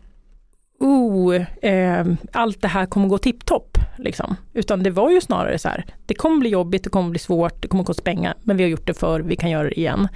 [0.79, 3.77] oh, eh, allt det här kommer gå tipptopp.
[3.97, 4.35] Liksom.
[4.53, 7.61] Utan det var ju snarare så här, det kommer bli jobbigt, det kommer bli svårt,
[7.61, 10.07] det kommer kosta pengar, men vi har gjort det för vi kan göra det igen.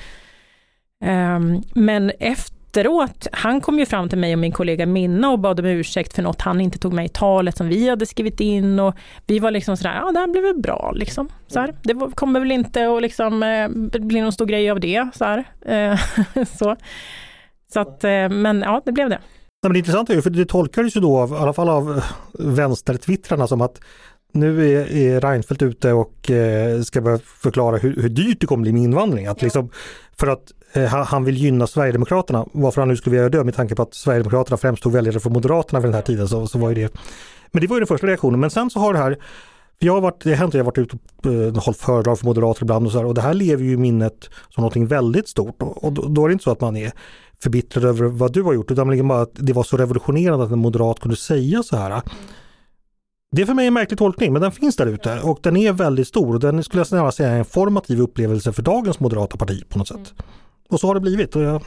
[1.04, 1.40] Eh,
[1.74, 5.66] men efteråt, han kom ju fram till mig och min kollega Minna och bad om
[5.66, 8.96] ursäkt för något han inte tog med i talet som vi hade skrivit in och
[9.28, 11.30] vi var liksom sådär, ja det här blev väl bra liksom.
[11.48, 15.08] Så här, det kommer väl inte att liksom, eh, bli någon stor grej av det.
[15.14, 15.44] Så, här.
[15.66, 16.00] Eh,
[16.58, 16.76] så.
[17.74, 19.20] så att, eh, men ja, det blev det.
[19.62, 21.70] Nej, men det intressanta är ju, för det tolkades ju då av, i alla fall
[21.70, 22.04] av
[22.34, 23.82] vänstertwittrarna som att
[24.34, 28.62] nu är, är Reinfeldt ute och eh, ska börja förklara hur, hur dyrt det kommer
[28.62, 29.28] bli med invandring.
[29.28, 29.70] Att liksom,
[30.18, 33.56] för att eh, han vill gynna Sverigedemokraterna, varför han nu skulle vilja göra det med
[33.56, 36.28] tanke på att Sverigedemokraterna främst tog väljare från Moderaterna vid den här tiden.
[36.28, 36.94] Så, så var ju det.
[37.52, 38.40] Men det var ju den första reaktionen.
[38.40, 39.18] Men sen så har det här
[39.80, 42.20] jag har varit, det har hänt att jag har varit ute och eh, hållit föredrag
[42.20, 44.88] för moderater ibland och så här, och det här lever ju i minnet som någonting
[44.88, 45.62] väldigt stort.
[45.62, 46.92] Och, och då, då, är det inte så att man är
[47.44, 50.60] förbittrad över vad du har gjort, utan bara att det var så revolutionerande att en
[50.60, 52.02] moderat kunde säga så här.
[53.32, 55.74] Det är för mig en märklig tolkning, men den finns där ute och den är
[55.74, 56.34] väldigt stor.
[56.34, 59.78] Och den skulle jag snarare säga är en formativ upplevelse för dagens moderata parti på
[59.78, 59.98] något sätt.
[59.98, 60.26] Mm.
[60.70, 61.36] Och så har det blivit.
[61.36, 61.64] Och jag...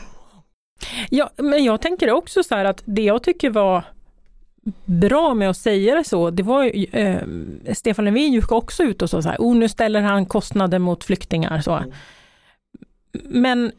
[1.11, 3.85] Ja, men jag tänker också så här att det jag tycker var
[4.85, 7.23] bra med att säga det så, det var ju, eh,
[7.75, 11.05] Stefan Löfven gick också ut och sa så här, oh, nu ställer han kostnader mot
[11.05, 11.61] flyktingar.
[11.61, 11.77] Så.
[11.77, 11.93] Mm.
[13.25, 13.73] Men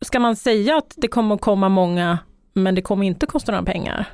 [0.00, 2.18] ska man säga att det kommer komma många,
[2.52, 4.06] men det kommer inte kosta några pengar?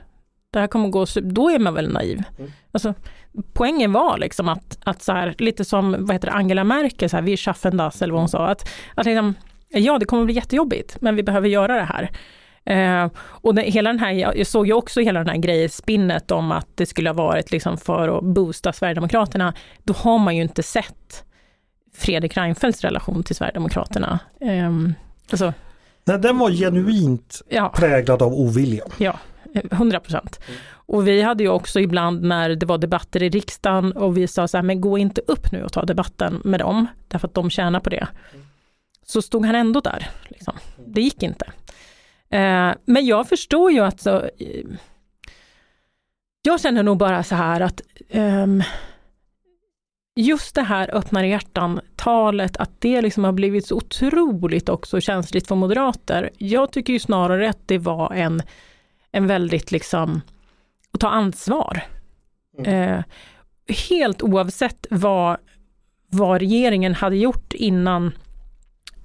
[0.50, 2.22] Det här kommer gå, då är man väl naiv.
[2.38, 2.50] Mm.
[2.72, 2.94] Alltså,
[3.52, 7.16] poängen var liksom att, att så här, lite som vad heter det, Angela Merkel, så
[7.16, 9.34] här, vi schaffen das, eller vad hon sa, att, att liksom,
[9.68, 12.10] ja det kommer bli jättejobbigt, men vi behöver göra det här.
[12.68, 16.30] Eh, och det, hela den här, jag såg ju också hela den här grejen, spinnet
[16.30, 19.54] om att det skulle ha varit liksom för att boosta Sverigedemokraterna.
[19.84, 21.24] Då har man ju inte sett
[21.94, 24.18] Fredrik Reinfeldts relation till Sverigedemokraterna.
[24.40, 24.72] Eh,
[25.30, 25.52] alltså,
[26.04, 27.72] Nej, den var genuint ja.
[27.76, 28.84] präglad av ovilja.
[28.98, 29.18] Ja,
[29.54, 30.40] 100 procent.
[30.70, 34.48] Och vi hade ju också ibland när det var debatter i riksdagen och vi sa
[34.48, 37.50] så här, men gå inte upp nu och ta debatten med dem, därför att de
[37.50, 38.08] tjänar på det.
[39.06, 40.10] Så stod han ändå där.
[40.28, 40.54] Liksom.
[40.86, 41.46] Det gick inte.
[42.30, 44.64] Eh, men jag förstår ju att så, eh,
[46.42, 47.80] jag känner nog bara så här att
[48.12, 48.62] um,
[50.16, 55.54] just det här öppnare hjärtan-talet, att det liksom har blivit så otroligt också känsligt för
[55.54, 56.30] moderater.
[56.38, 58.42] Jag tycker ju snarare att det var en,
[59.12, 60.20] en väldigt liksom,
[60.90, 61.82] att ta ansvar.
[62.58, 62.92] Mm.
[62.92, 63.04] Eh,
[63.90, 65.36] helt oavsett vad,
[66.10, 68.12] vad regeringen hade gjort innan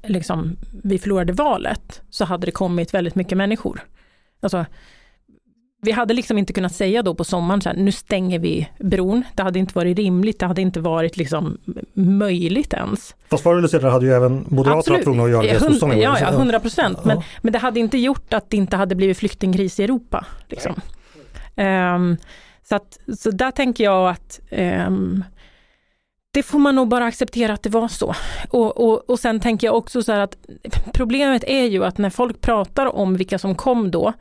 [0.03, 3.83] liksom, vi förlorade valet, så hade det kommit väldigt mycket människor.
[4.41, 4.65] Alltså,
[5.83, 9.23] vi hade liksom inte kunnat säga då på sommaren så här, nu stänger vi bron.
[9.35, 11.57] Det hade inte varit rimligt, det hade inte varit liksom
[11.93, 13.15] möjligt ens.
[13.29, 15.59] Fast förr eller senare hade ju även Moderaterna tvungna att göra det.
[15.59, 16.97] Hund, ja, ja, 100 procent.
[17.01, 17.07] Ja.
[17.07, 20.25] Men, men det hade inte gjort att det inte hade blivit flyktingkris i Europa.
[20.47, 20.73] Liksom.
[21.55, 22.17] Um,
[22.63, 25.23] så, att, så där tänker jag att um,
[26.33, 28.15] det får man nog bara acceptera att det var så.
[28.49, 30.37] Och, och, och sen tänker jag också så här att
[30.93, 34.13] problemet är ju att när folk pratar om vilka som kom då,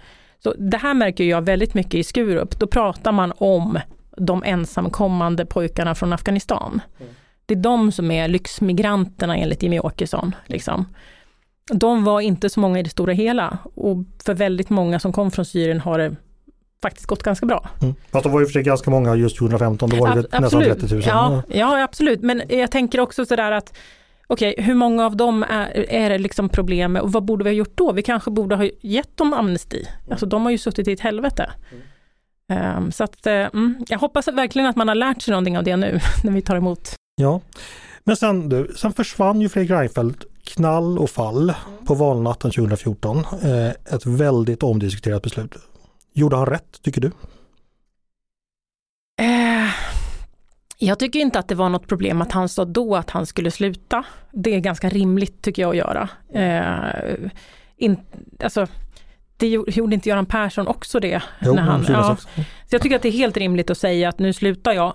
[0.42, 3.78] så det här märker jag väldigt mycket i Skurup, då pratar man om
[4.16, 6.80] de ensamkommande pojkarna från Afghanistan.
[7.00, 7.12] Mm.
[7.46, 10.34] Det är de som är lyxmigranterna enligt Jimmy Åkesson.
[10.46, 10.86] Liksom.
[11.72, 15.30] De var inte så många i det stora hela och för väldigt många som kom
[15.30, 16.16] från Syrien har det
[16.82, 17.68] faktiskt gått ganska bra.
[17.82, 17.94] Mm.
[18.10, 20.62] Fast det var ju för sig ganska många just 2015, då var det Ab nästan
[20.62, 21.02] 30 000.
[21.06, 23.78] Ja, ja, absolut, men jag tänker också sådär att
[24.26, 27.44] okej, okay, hur många av dem är, är det liksom problem med och vad borde
[27.44, 27.92] vi ha gjort då?
[27.92, 29.78] Vi kanske borde ha gett dem amnesti.
[29.78, 30.12] Mm.
[30.12, 31.50] Alltså de har ju suttit i ett helvete.
[31.70, 32.76] Mm.
[32.76, 35.76] Um, så att, um, jag hoppas verkligen att man har lärt sig någonting av det
[35.76, 36.94] nu när vi tar emot.
[37.16, 37.40] Ja,
[38.04, 41.86] men sen, du, sen försvann ju Fredrik Reinfeldt knall och fall mm.
[41.86, 43.24] på valnatten 2014.
[43.42, 45.54] Eh, ett väldigt omdiskuterat beslut.
[46.12, 47.10] Gjorde han rätt, tycker du?
[49.20, 49.70] Eh,
[50.78, 53.50] jag tycker inte att det var något problem att han sa då att han skulle
[53.50, 54.04] sluta.
[54.32, 56.08] Det är ganska rimligt tycker jag att göra.
[56.34, 57.30] Eh,
[57.76, 57.96] in,
[58.42, 58.66] alltså,
[59.36, 61.22] det gjorde inte Göran Persson också det?
[61.40, 62.16] Jo, när han, ja.
[62.16, 64.94] Så jag tycker att det är helt rimligt att säga att nu slutar jag.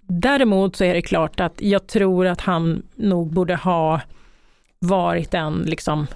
[0.00, 4.00] Däremot så är det klart att jag tror att han nog borde ha
[4.78, 6.06] varit en liksom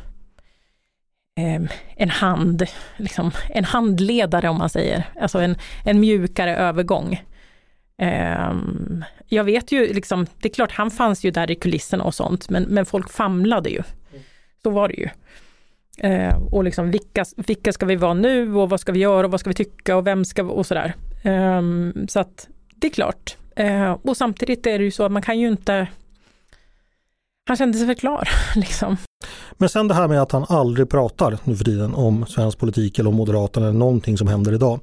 [1.37, 2.63] Ehm, en hand,
[2.97, 7.23] liksom, en handledare om man säger, alltså en, en mjukare övergång.
[7.99, 8.53] Eh,
[9.27, 12.51] jag vet ju liksom, det är klart han fanns ju där i kulisserna och sånt,
[12.51, 13.83] men, men folk famlade ju.
[14.63, 15.09] Så var det ju.
[15.99, 19.31] Eh, och liksom vilka, vilka ska vi vara nu och vad ska vi göra och
[19.31, 20.95] vad ska vi tycka och vem ska och sådär.
[21.23, 21.63] Eh,
[22.09, 23.37] så att det är klart.
[23.57, 25.87] Eh, och samtidigt är det ju så att man kan ju inte
[27.47, 28.29] han kände sig väl klar.
[28.57, 28.97] Liksom.
[29.53, 32.99] Men sen det här med att han aldrig pratar nu för tiden om svensk politik
[32.99, 34.81] eller om Moderaterna eller någonting som händer idag.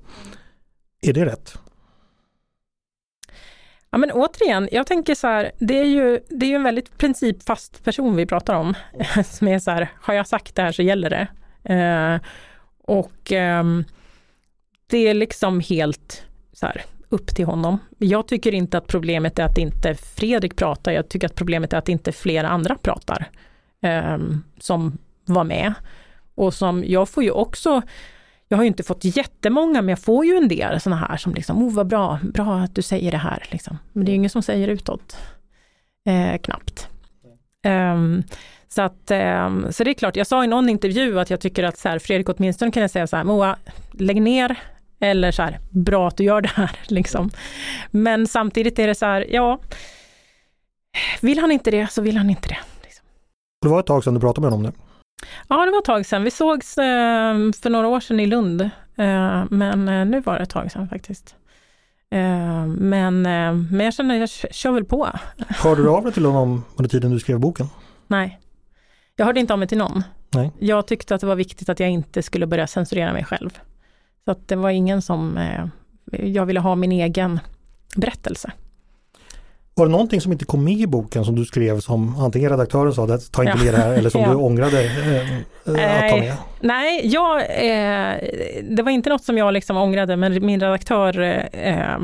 [1.01, 1.57] Är det rätt?
[3.91, 6.97] Ja men återigen, jag tänker så här, det är ju, det är ju en väldigt
[6.97, 8.73] principfast person vi pratar om.
[9.25, 11.27] Som är så här, har jag sagt det här så gäller det.
[11.73, 12.21] Eh,
[12.83, 13.63] och eh,
[14.87, 17.79] det är liksom helt så här, upp till honom.
[17.97, 21.77] Jag tycker inte att problemet är att inte Fredrik pratar, jag tycker att problemet är
[21.77, 23.29] att inte flera andra pratar.
[23.81, 24.17] Eh,
[24.59, 25.73] som var med.
[26.35, 27.81] Och som, jag får ju också
[28.51, 31.33] jag har ju inte fått jättemånga, men jag får ju en del sådana här som
[31.33, 33.43] liksom, oh vad bra, bra att du säger det här.
[33.51, 33.77] Liksom.
[33.93, 35.17] Men det är ju ingen som säger utåt.
[36.05, 36.89] Eh, knappt.
[37.67, 38.23] Um,
[38.67, 41.63] så, att, um, så det är klart, jag sa i någon intervju att jag tycker
[41.63, 43.57] att så här, Fredrik åtminstone kan jag säga så här, Moa,
[43.91, 44.59] lägg ner,
[44.99, 46.71] eller så här, bra att du gör det här.
[46.87, 47.29] Liksom.
[47.91, 49.59] Men samtidigt är det så här, ja,
[51.21, 52.57] vill han inte det så vill han inte det.
[52.83, 53.05] Liksom.
[53.61, 54.71] Det var ett tag sedan du pratade med honom nu.
[55.47, 56.23] Ja, det var ett tag sedan.
[56.23, 60.43] Vi sågs eh, för några år sedan i Lund, eh, men eh, nu var det
[60.43, 61.35] ett tag sedan faktiskt.
[62.67, 65.09] Men, men jag känner jag kör väl på.
[65.47, 67.67] Hörde du av dig till honom under tiden du skrev boken?
[68.07, 68.39] Nej,
[69.15, 70.03] jag hörde inte av mig till någon.
[70.29, 70.51] Nej.
[70.59, 73.59] Jag tyckte att det var viktigt att jag inte skulle börja censurera mig själv.
[74.29, 75.39] Så att det var ingen som,
[76.11, 77.39] jag ville ha min egen
[77.95, 78.51] berättelse.
[79.75, 82.93] Var det någonting som inte kom med i boken som du skrev som antingen redaktören
[82.93, 84.29] sa, ta inte med det här, eller som ja.
[84.29, 86.33] du ångrade eh, att ta med?
[86.59, 88.15] Nej, jag, eh,
[88.69, 91.19] det var inte något som jag liksom ångrade, men min redaktör
[91.51, 91.97] eh,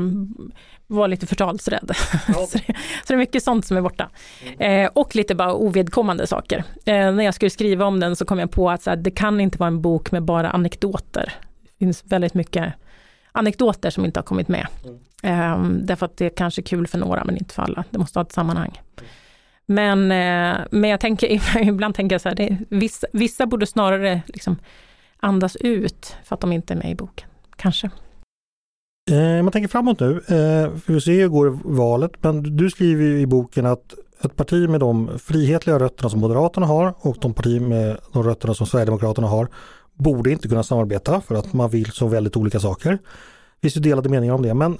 [0.86, 1.90] var lite förtalsrädd.
[2.28, 2.34] Ja.
[2.48, 2.72] så, det, så,
[3.06, 4.10] det, är mycket sånt som är borta.
[4.58, 6.64] Eh, och lite bara ovedkommande saker.
[6.84, 9.40] Eh, när jag skulle skriva om den så kom jag på att här, det kan
[9.40, 11.32] inte vara en bok med bara anekdoter.
[11.78, 12.74] Det finns väldigt mycket
[13.32, 14.66] anekdoter som inte har kommit med.
[14.84, 15.54] Mm.
[15.54, 17.84] Um, därför att det är kanske kul för några men inte för alla.
[17.90, 18.80] Det måste ha ett sammanhang.
[19.66, 24.22] Men, uh, men jag tänker, ibland tänker jag så här, det, vissa, vissa borde snarare
[24.26, 24.56] liksom
[25.16, 27.28] andas ut för att de inte är med i boken.
[27.56, 27.90] Kanske.
[29.10, 33.26] Eh, man tänker framåt nu, eh, vi ser hur går valet, men du skriver i
[33.26, 37.96] boken att ett parti med de frihetliga rötterna som Moderaterna har och de partier med
[38.12, 39.48] de rötterna som Sverigedemokraterna har
[39.96, 42.90] borde inte kunna samarbeta för att man vill så väldigt olika saker.
[42.90, 44.78] Det finns ju delade meningar om det, men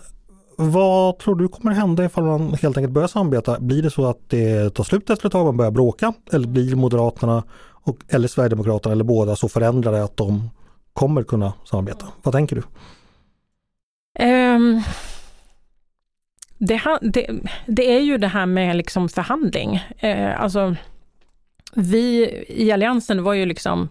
[0.56, 3.60] vad tror du kommer hända ifall man helt enkelt börjar samarbeta?
[3.60, 6.12] Blir det så att det tar slut efter ett tag, man börjar bråka?
[6.32, 7.44] Eller blir Moderaterna
[7.86, 10.50] och, eller Sverigedemokraterna eller båda så förändrade att de
[10.92, 12.06] kommer kunna samarbeta?
[12.22, 12.62] Vad tänker du?
[14.24, 14.82] Um,
[16.58, 19.80] det, det, det, är ju det här med liksom förhandling.
[20.04, 20.76] Uh, alltså,
[21.74, 23.88] vi i Alliansen var ju liksom,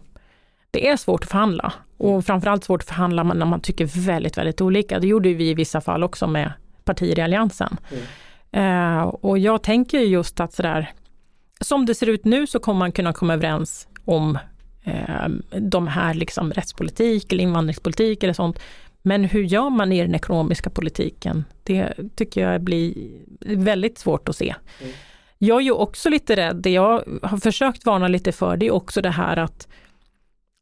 [0.76, 4.62] det är svårt att förhandla och framförallt svårt att förhandla när man tycker väldigt, väldigt
[4.62, 5.00] olika.
[5.00, 6.52] Det gjorde vi i vissa fall också med
[6.84, 7.78] partier i Alliansen.
[8.52, 8.98] Mm.
[8.98, 10.92] Uh, och jag tänker just att sådär,
[11.62, 14.38] som det ser ut nu så kommer man kunna komma överens om
[14.88, 15.28] uh,
[15.60, 18.60] de här liksom rättspolitik eller invandringspolitik eller sånt.
[19.02, 21.44] Men hur gör man i den ekonomiska politiken?
[21.64, 22.94] Det tycker jag blir
[23.56, 24.56] väldigt svårt att se.
[24.82, 24.94] Mm.
[25.38, 28.72] Jag är ju också lite rädd, det jag har försökt varna lite för, det är
[28.72, 29.68] också det här att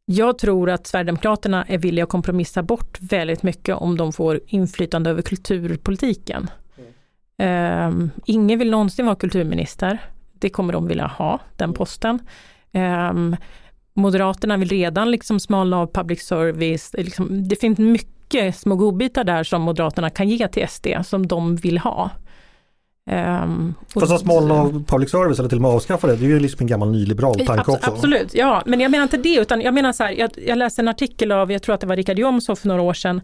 [0.04, 5.10] jag tror att Sverigedemokraterna är villiga att kompromissa bort väldigt mycket om de får inflytande
[5.10, 6.50] över kulturpolitiken.
[7.38, 7.88] Mm.
[7.88, 9.98] Um, ingen vill någonsin vara kulturminister.
[10.32, 11.74] Det kommer de vilja ha, den mm.
[11.74, 12.18] posten.
[12.72, 13.36] Um,
[13.94, 16.94] Moderaterna vill redan liksom smalna av public service.
[16.98, 21.56] Liksom, det finns mycket små godbitar där som Moderaterna kan ge till SD som de
[21.56, 22.10] vill ha.
[23.10, 26.28] Um, Fast att smalna av public service eller till och med avskaffa det, det är
[26.28, 27.90] ju liksom en gammal nyliberal tanke också.
[27.90, 30.82] Absolut, ja men jag menar inte det utan jag menar så här, jag, jag läste
[30.82, 33.20] en artikel av, jag tror att det var Richard Jomshof för några år sedan,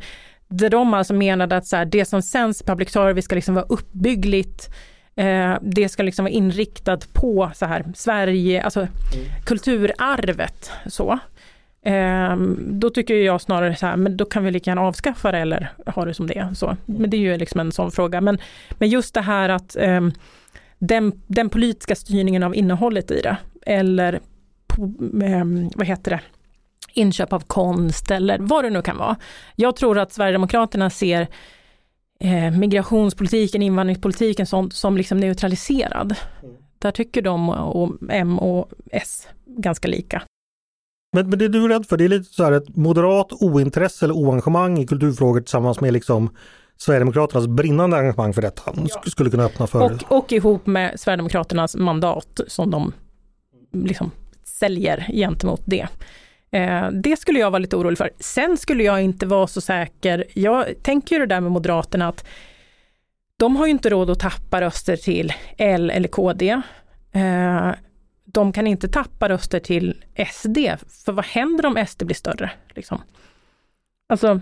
[0.49, 3.67] där de alltså menade att så här, det som sänds public service ska liksom vara
[3.69, 4.75] uppbyggligt,
[5.17, 8.91] eh, det ska liksom vara inriktat på så här Sverige, alltså mm.
[9.45, 11.19] kulturarvet så.
[11.87, 15.39] Um, då tycker jag snarare så här, men då kan vi lika gärna avskaffa det
[15.39, 16.55] eller ha det som det är.
[16.55, 16.77] Så.
[16.87, 18.21] Men det är ju liksom en sån fråga.
[18.21, 18.39] Men,
[18.71, 20.13] men just det här att um,
[20.79, 24.21] den, den politiska styrningen av innehållet i det, eller
[24.79, 26.21] um, vad heter det,
[26.93, 29.17] inköp av konst eller vad det nu kan vara.
[29.57, 31.29] Jag tror att Sverigedemokraterna ser
[32.21, 36.15] eh, migrationspolitiken, invandringspolitiken sånt, som liksom neutraliserad.
[36.43, 36.55] Mm.
[36.79, 40.23] Där tycker de och M och S ganska lika.
[41.13, 44.07] Men, men det du är rädd för, det är lite så här ett moderat ointresse
[44.07, 46.31] eller oengagemang i kulturfrågor tillsammans med liksom
[46.77, 49.03] Sverigedemokraternas brinnande engagemang för detta ja.
[49.07, 49.81] skulle kunna öppna för...
[49.81, 52.93] Och, och ihop med Sverigedemokraternas mandat som de
[53.73, 54.11] liksom
[54.45, 55.89] säljer gentemot det.
[56.51, 58.11] Eh, det skulle jag vara lite orolig för.
[58.21, 60.25] Sen skulle jag inte vara så säker.
[60.35, 62.27] Jag tänker ju det där med Moderaterna att
[63.37, 66.51] de har ju inte råd att tappa röster till L eller KD.
[67.13, 67.71] Eh,
[68.33, 70.59] de kan inte tappa röster till SD,
[71.05, 72.51] för vad händer om SD blir större?
[72.75, 73.03] Liksom?
[74.09, 74.41] Alltså,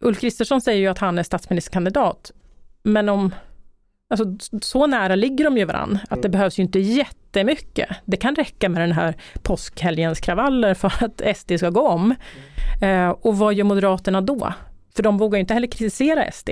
[0.00, 2.32] Ulf Kristersson säger ju att han är statsministerkandidat,
[2.82, 3.34] men om
[4.08, 4.24] Alltså
[4.60, 7.88] så nära ligger de ju varann att det behövs ju inte jättemycket.
[8.04, 12.14] Det kan räcka med den här påskhelgens kravaller för att SD ska gå om.
[12.82, 14.52] Eh, och vad gör Moderaterna då?
[14.96, 16.50] För de vågar ju inte heller kritisera SD.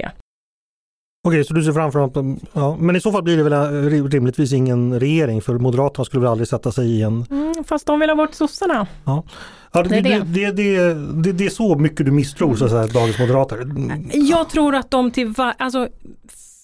[1.25, 2.17] Okej, så du ser framför att,
[2.53, 6.21] ja, men i så fall blir det väl eh, rimligtvis ingen regering för Moderaterna skulle
[6.21, 7.27] väl aldrig sätta sig i en...
[7.31, 8.87] Mm, fast de vill ha bort sossarna.
[9.05, 9.25] Ja.
[9.73, 13.19] Ja, det, det, det, det, det, är så mycket du misstror så att säga, dagens
[13.19, 13.67] moderater.
[14.13, 15.89] Jag tror att de till var, alltså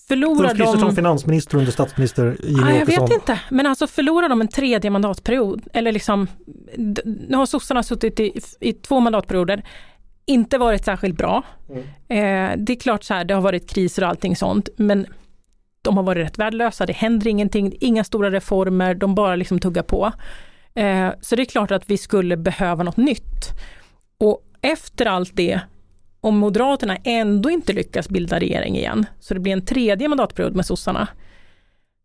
[0.08, 0.96] förlorar Ulf Kristersson de...
[0.96, 5.62] finansminister under statsminister Jimmie ah, Jag vet inte, men alltså förlorar de en tredje mandatperiod
[5.72, 6.26] eller liksom
[7.04, 9.64] nu har sossarna suttit i, i två mandatperioder
[10.28, 11.42] inte varit särskilt bra.
[11.68, 11.82] Mm.
[12.08, 15.06] Eh, det är klart så här, det har varit kriser och allting sånt, men
[15.82, 19.82] de har varit rätt värdelösa, det händer ingenting, inga stora reformer, de bara liksom tuggar
[19.82, 20.12] på.
[20.74, 23.48] Eh, så det är klart att vi skulle behöva något nytt.
[24.18, 25.60] Och efter allt det,
[26.20, 30.66] om Moderaterna ändå inte lyckas bilda regering igen, så det blir en tredje mandatperiod med
[30.66, 31.08] sossarna,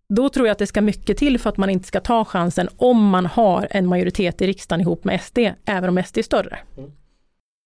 [0.09, 2.69] då tror jag att det ska mycket till för att man inte ska ta chansen
[2.77, 6.57] om man har en majoritet i riksdagen ihop med SD, även om SD är större.
[6.77, 6.91] Mm.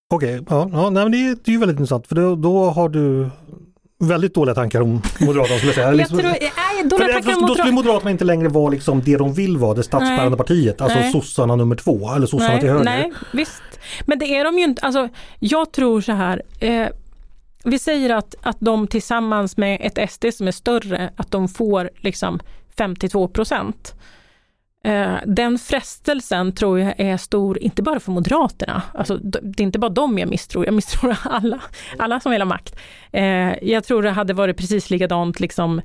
[0.09, 2.35] Okej, okay, ja, ja nej, men det, är, det är ju väldigt intressant för då,
[2.35, 3.29] då har du
[3.99, 5.91] väldigt dåliga tankar om Moderaterna skulle jag säga.
[5.91, 9.17] Liksom, jag tror, nej, dåliga tankar om Då skulle Moderaterna inte längre vara liksom det
[9.17, 11.11] de vill vara, det statsbärande partiet, alltså nej.
[11.11, 12.83] sossarna nummer två eller sossarna nej, till höger.
[12.83, 13.61] Nej, visst.
[14.05, 16.87] Men det är de ju inte, alltså jag tror så här, eh,
[17.63, 21.89] vi säger att, att de tillsammans med ett SD som är större, att de får
[21.95, 22.39] liksom
[22.77, 23.93] 52 procent.
[24.87, 29.79] Eh, den frestelsen tror jag är stor, inte bara för Moderaterna, alltså, det är inte
[29.79, 31.61] bara dem jag misstror, jag misstror alla,
[31.97, 32.75] alla som vill ha makt.
[33.11, 35.81] Eh, jag tror det hade varit precis likadant liksom,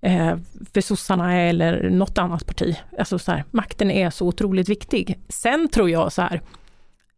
[0.00, 0.36] eh,
[0.74, 2.76] för sossarna eller något annat parti.
[2.98, 5.18] Alltså så här, makten är så otroligt viktig.
[5.28, 6.42] Sen tror jag så här,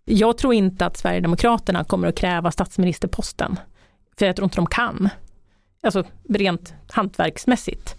[0.04, 3.56] jag tror inte att Sverigedemokraterna kommer att kräva statsministerposten,
[4.18, 5.08] för jag tror inte de kan.
[5.82, 7.94] Alltså rent hantverksmässigt.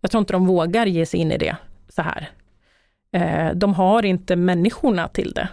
[0.00, 1.56] Jag tror inte de vågar ge sig in i det
[1.88, 2.30] så här.
[3.14, 5.48] Eh, de har inte människorna till det.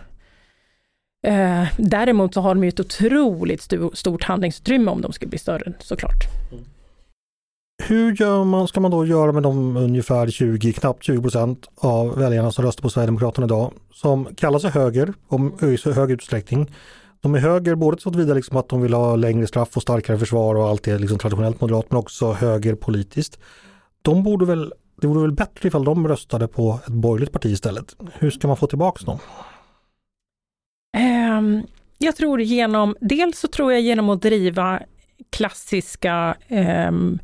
[1.28, 5.74] Eh, däremot så har de ju ett otroligt stort handlingsutrymme om de skulle bli större
[5.80, 6.24] såklart.
[6.51, 6.64] Mm.
[7.84, 12.18] Hur gör man, ska man då göra med de ungefär 20, knappt 20 procent av
[12.18, 16.72] väljarna som röstar på Sverigedemokraterna idag, som kallar sig höger, om i hög utsträckning.
[17.22, 20.18] De är höger både så vidare liksom att de vill ha längre straff och starkare
[20.18, 23.39] försvar och allt det liksom traditionellt moderat, men också höger politiskt.
[24.01, 27.95] De borde väl det vore väl bättre ifall de röstade på ett borgerligt parti istället.
[28.14, 29.20] Hur ska man få tillbaka dem?
[31.38, 31.64] Um,
[31.97, 34.82] jag tror genom, dels så tror jag genom att driva
[35.30, 37.20] klassiska um,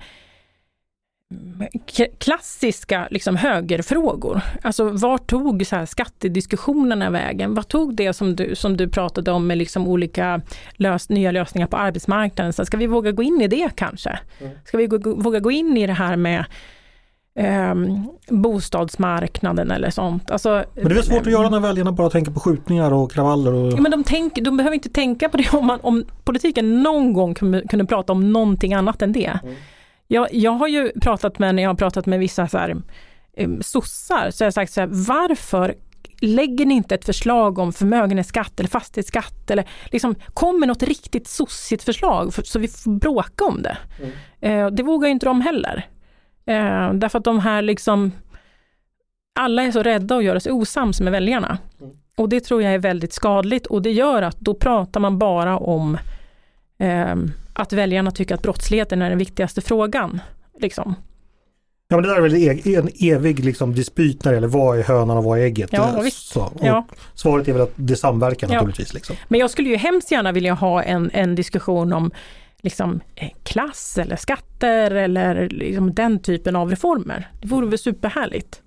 [2.20, 4.42] klassiska liksom högerfrågor.
[4.62, 7.54] Alltså var tog så här skattediskussionerna vägen?
[7.54, 10.42] Vad tog det som du, som du pratade om med liksom olika
[10.74, 12.54] lös, nya lösningar på arbetsmarknaden?
[12.54, 14.20] Så ska vi våga gå in i det kanske?
[14.40, 14.58] Mm.
[14.66, 16.46] Ska vi gå, våga gå in i det här med
[17.38, 17.76] eh,
[18.28, 20.32] bostadsmarknaden eller sånt.
[20.32, 23.54] Alltså, men det är svårt att göra när väljarna bara tänker på skjutningar och kravaller.
[23.54, 23.74] Och...
[23.74, 27.14] Ja, men de, tänk, de behöver inte tänka på det om, man, om politiken någon
[27.14, 29.40] gång kunde, prata om någonting annat än det.
[29.44, 29.56] Mm.
[30.08, 32.76] Jag, jag har ju pratat med, när jag har pratat med vissa så här,
[33.38, 35.76] eh, sossar, så har jag sagt så här, varför
[36.22, 41.84] lägger ni inte ett förslag om förmögenhetsskatt eller fastighetsskatt eller liksom kommer något riktigt sossigt
[41.84, 43.78] förslag för, så vi får bråka om det.
[44.00, 44.12] Mm.
[44.42, 45.86] Eh, det vågar inte de heller.
[46.48, 48.12] Eh, därför att de här liksom,
[49.40, 51.58] alla är så rädda att göra sig osams med väljarna.
[51.82, 51.92] Mm.
[52.18, 55.58] Och det tror jag är väldigt skadligt och det gör att då pratar man bara
[55.58, 55.98] om
[56.80, 57.16] eh,
[57.54, 60.20] att väljarna tycker att brottsligheten är den viktigaste frågan.
[60.60, 60.96] Liksom.
[61.90, 64.80] Ja men det där är väl e-, en evig liksom, dispyt när det gäller vad
[64.80, 65.70] är hönan och vad är ägget.
[65.74, 66.04] Ja.
[66.12, 66.86] Så, ja.
[67.14, 68.54] Svaret är väl att det samverkar ja.
[68.54, 68.94] naturligtvis.
[68.94, 69.16] Liksom.
[69.28, 72.12] Men jag skulle ju hemskt gärna vilja ha en, en diskussion om
[72.62, 77.32] liksom, eh, klass eller skatter eller liksom den typen av reformer.
[77.42, 78.62] Det vore väl superhärligt.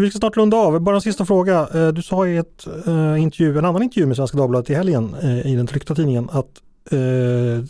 [0.00, 0.80] Vi ska snart runda av.
[0.80, 1.68] Bara en sista fråga.
[1.74, 5.16] Eh, du sa i ett, uh, intervju, en annan intervju med Svenska Dagbladet i helgen
[5.44, 6.48] i den tryckta tidningen att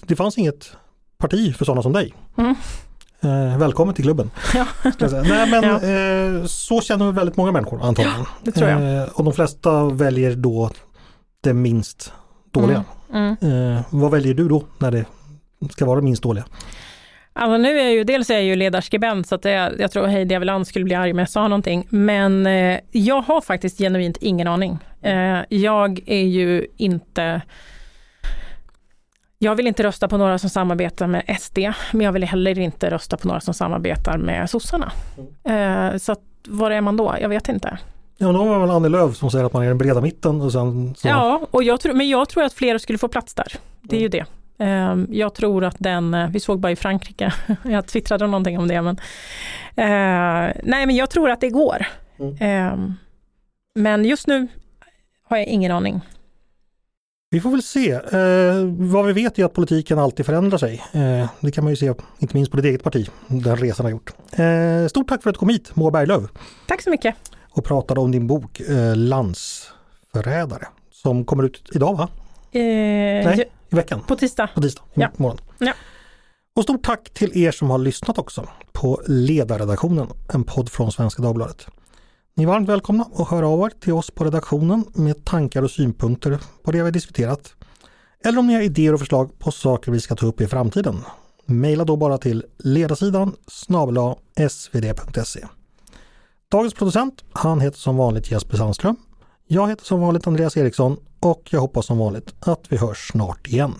[0.06, 0.72] det fanns inget
[1.18, 2.14] parti för sådana som dig.
[2.38, 3.58] Mm.
[3.58, 4.30] välkommen till klubben.
[4.54, 4.66] Ja.
[5.10, 6.48] Nej, men, ja.
[6.48, 8.20] så känner väldigt många människor antagligen.
[8.20, 9.08] Ja, det tror jag.
[9.14, 10.70] och de flesta väljer då
[11.40, 12.12] det minst
[12.50, 12.84] dåliga.
[13.12, 13.36] Mm.
[13.40, 13.82] Mm.
[13.90, 15.04] vad väljer du då när det
[15.70, 16.44] ska vara minst dåliga?
[17.32, 20.06] Alltså nu är jag ju, dels är jag ju ledarskribent så att jag, jag tror
[20.06, 21.86] Heidi Aveland skulle bli arg om jag sa någonting.
[21.88, 24.78] Men eh, jag har faktiskt genuint ingen aning.
[25.02, 27.42] Eh, jag är ju inte
[29.42, 31.58] jag vill inte rösta på några som samarbetar med SD,
[31.92, 34.92] men jag vill heller inte rösta på några som samarbetar med sossarna.
[35.44, 37.14] Eh, så att, var är man då?
[37.20, 37.78] Jag vet inte.
[38.18, 40.40] Ja, då var väl Annie Lööf som säger att man är den breda mitten.
[40.40, 41.08] Och sen, så...
[41.08, 43.52] Ja, och jag tror, men jag tror att fler skulle få plats där.
[43.80, 44.24] Det är ju det.
[44.62, 47.32] Ehm, jag tror att den, eh, vi såg bara i Frankrike,
[47.64, 48.96] jag twittrade någonting om det, men
[49.76, 51.86] eh, nej men jag tror att det går.
[52.18, 52.36] Mm.
[52.40, 52.94] Ehm,
[53.74, 54.48] men just nu
[55.28, 56.00] har jag ingen aning.
[57.30, 57.90] Vi får väl se.
[57.92, 60.82] Eh, vad vi vet är att politiken alltid förändrar sig.
[60.92, 63.90] Eh, det kan man ju se, inte minst på ditt eget parti, den resan har
[63.90, 64.12] gjort.
[64.32, 66.30] Eh, stort tack för att du kom hit, Moa Berglöf.
[66.68, 67.14] Tack så mycket.
[67.50, 72.08] Och pratade om din bok eh, Landsförrädare som kommer ut idag va?
[72.52, 74.00] Eh, Nej, i veckan.
[74.08, 74.50] På tisdag.
[74.54, 75.10] På tisdag, ja.
[75.16, 75.38] morgon.
[75.58, 75.72] Ja.
[76.56, 81.22] Och stort tack till er som har lyssnat också på Ledarredaktionen, en podd från Svenska
[81.22, 81.66] Dagbladet.
[82.34, 85.70] Ni är varmt välkomna att höra av er till oss på redaktionen med tankar och
[85.70, 87.54] synpunkter på det vi har diskuterat.
[88.24, 91.00] Eller om ni har idéer och förslag på saker vi ska ta upp i framtiden.
[91.46, 94.16] Maila då bara till ledarsidan snabla
[94.50, 95.46] svd.se.
[96.50, 98.96] Dagens producent, han heter som vanligt Jesper Sandström.
[99.46, 103.46] Jag heter som vanligt Andreas Eriksson och jag hoppas som vanligt att vi hörs snart
[103.46, 103.74] igen.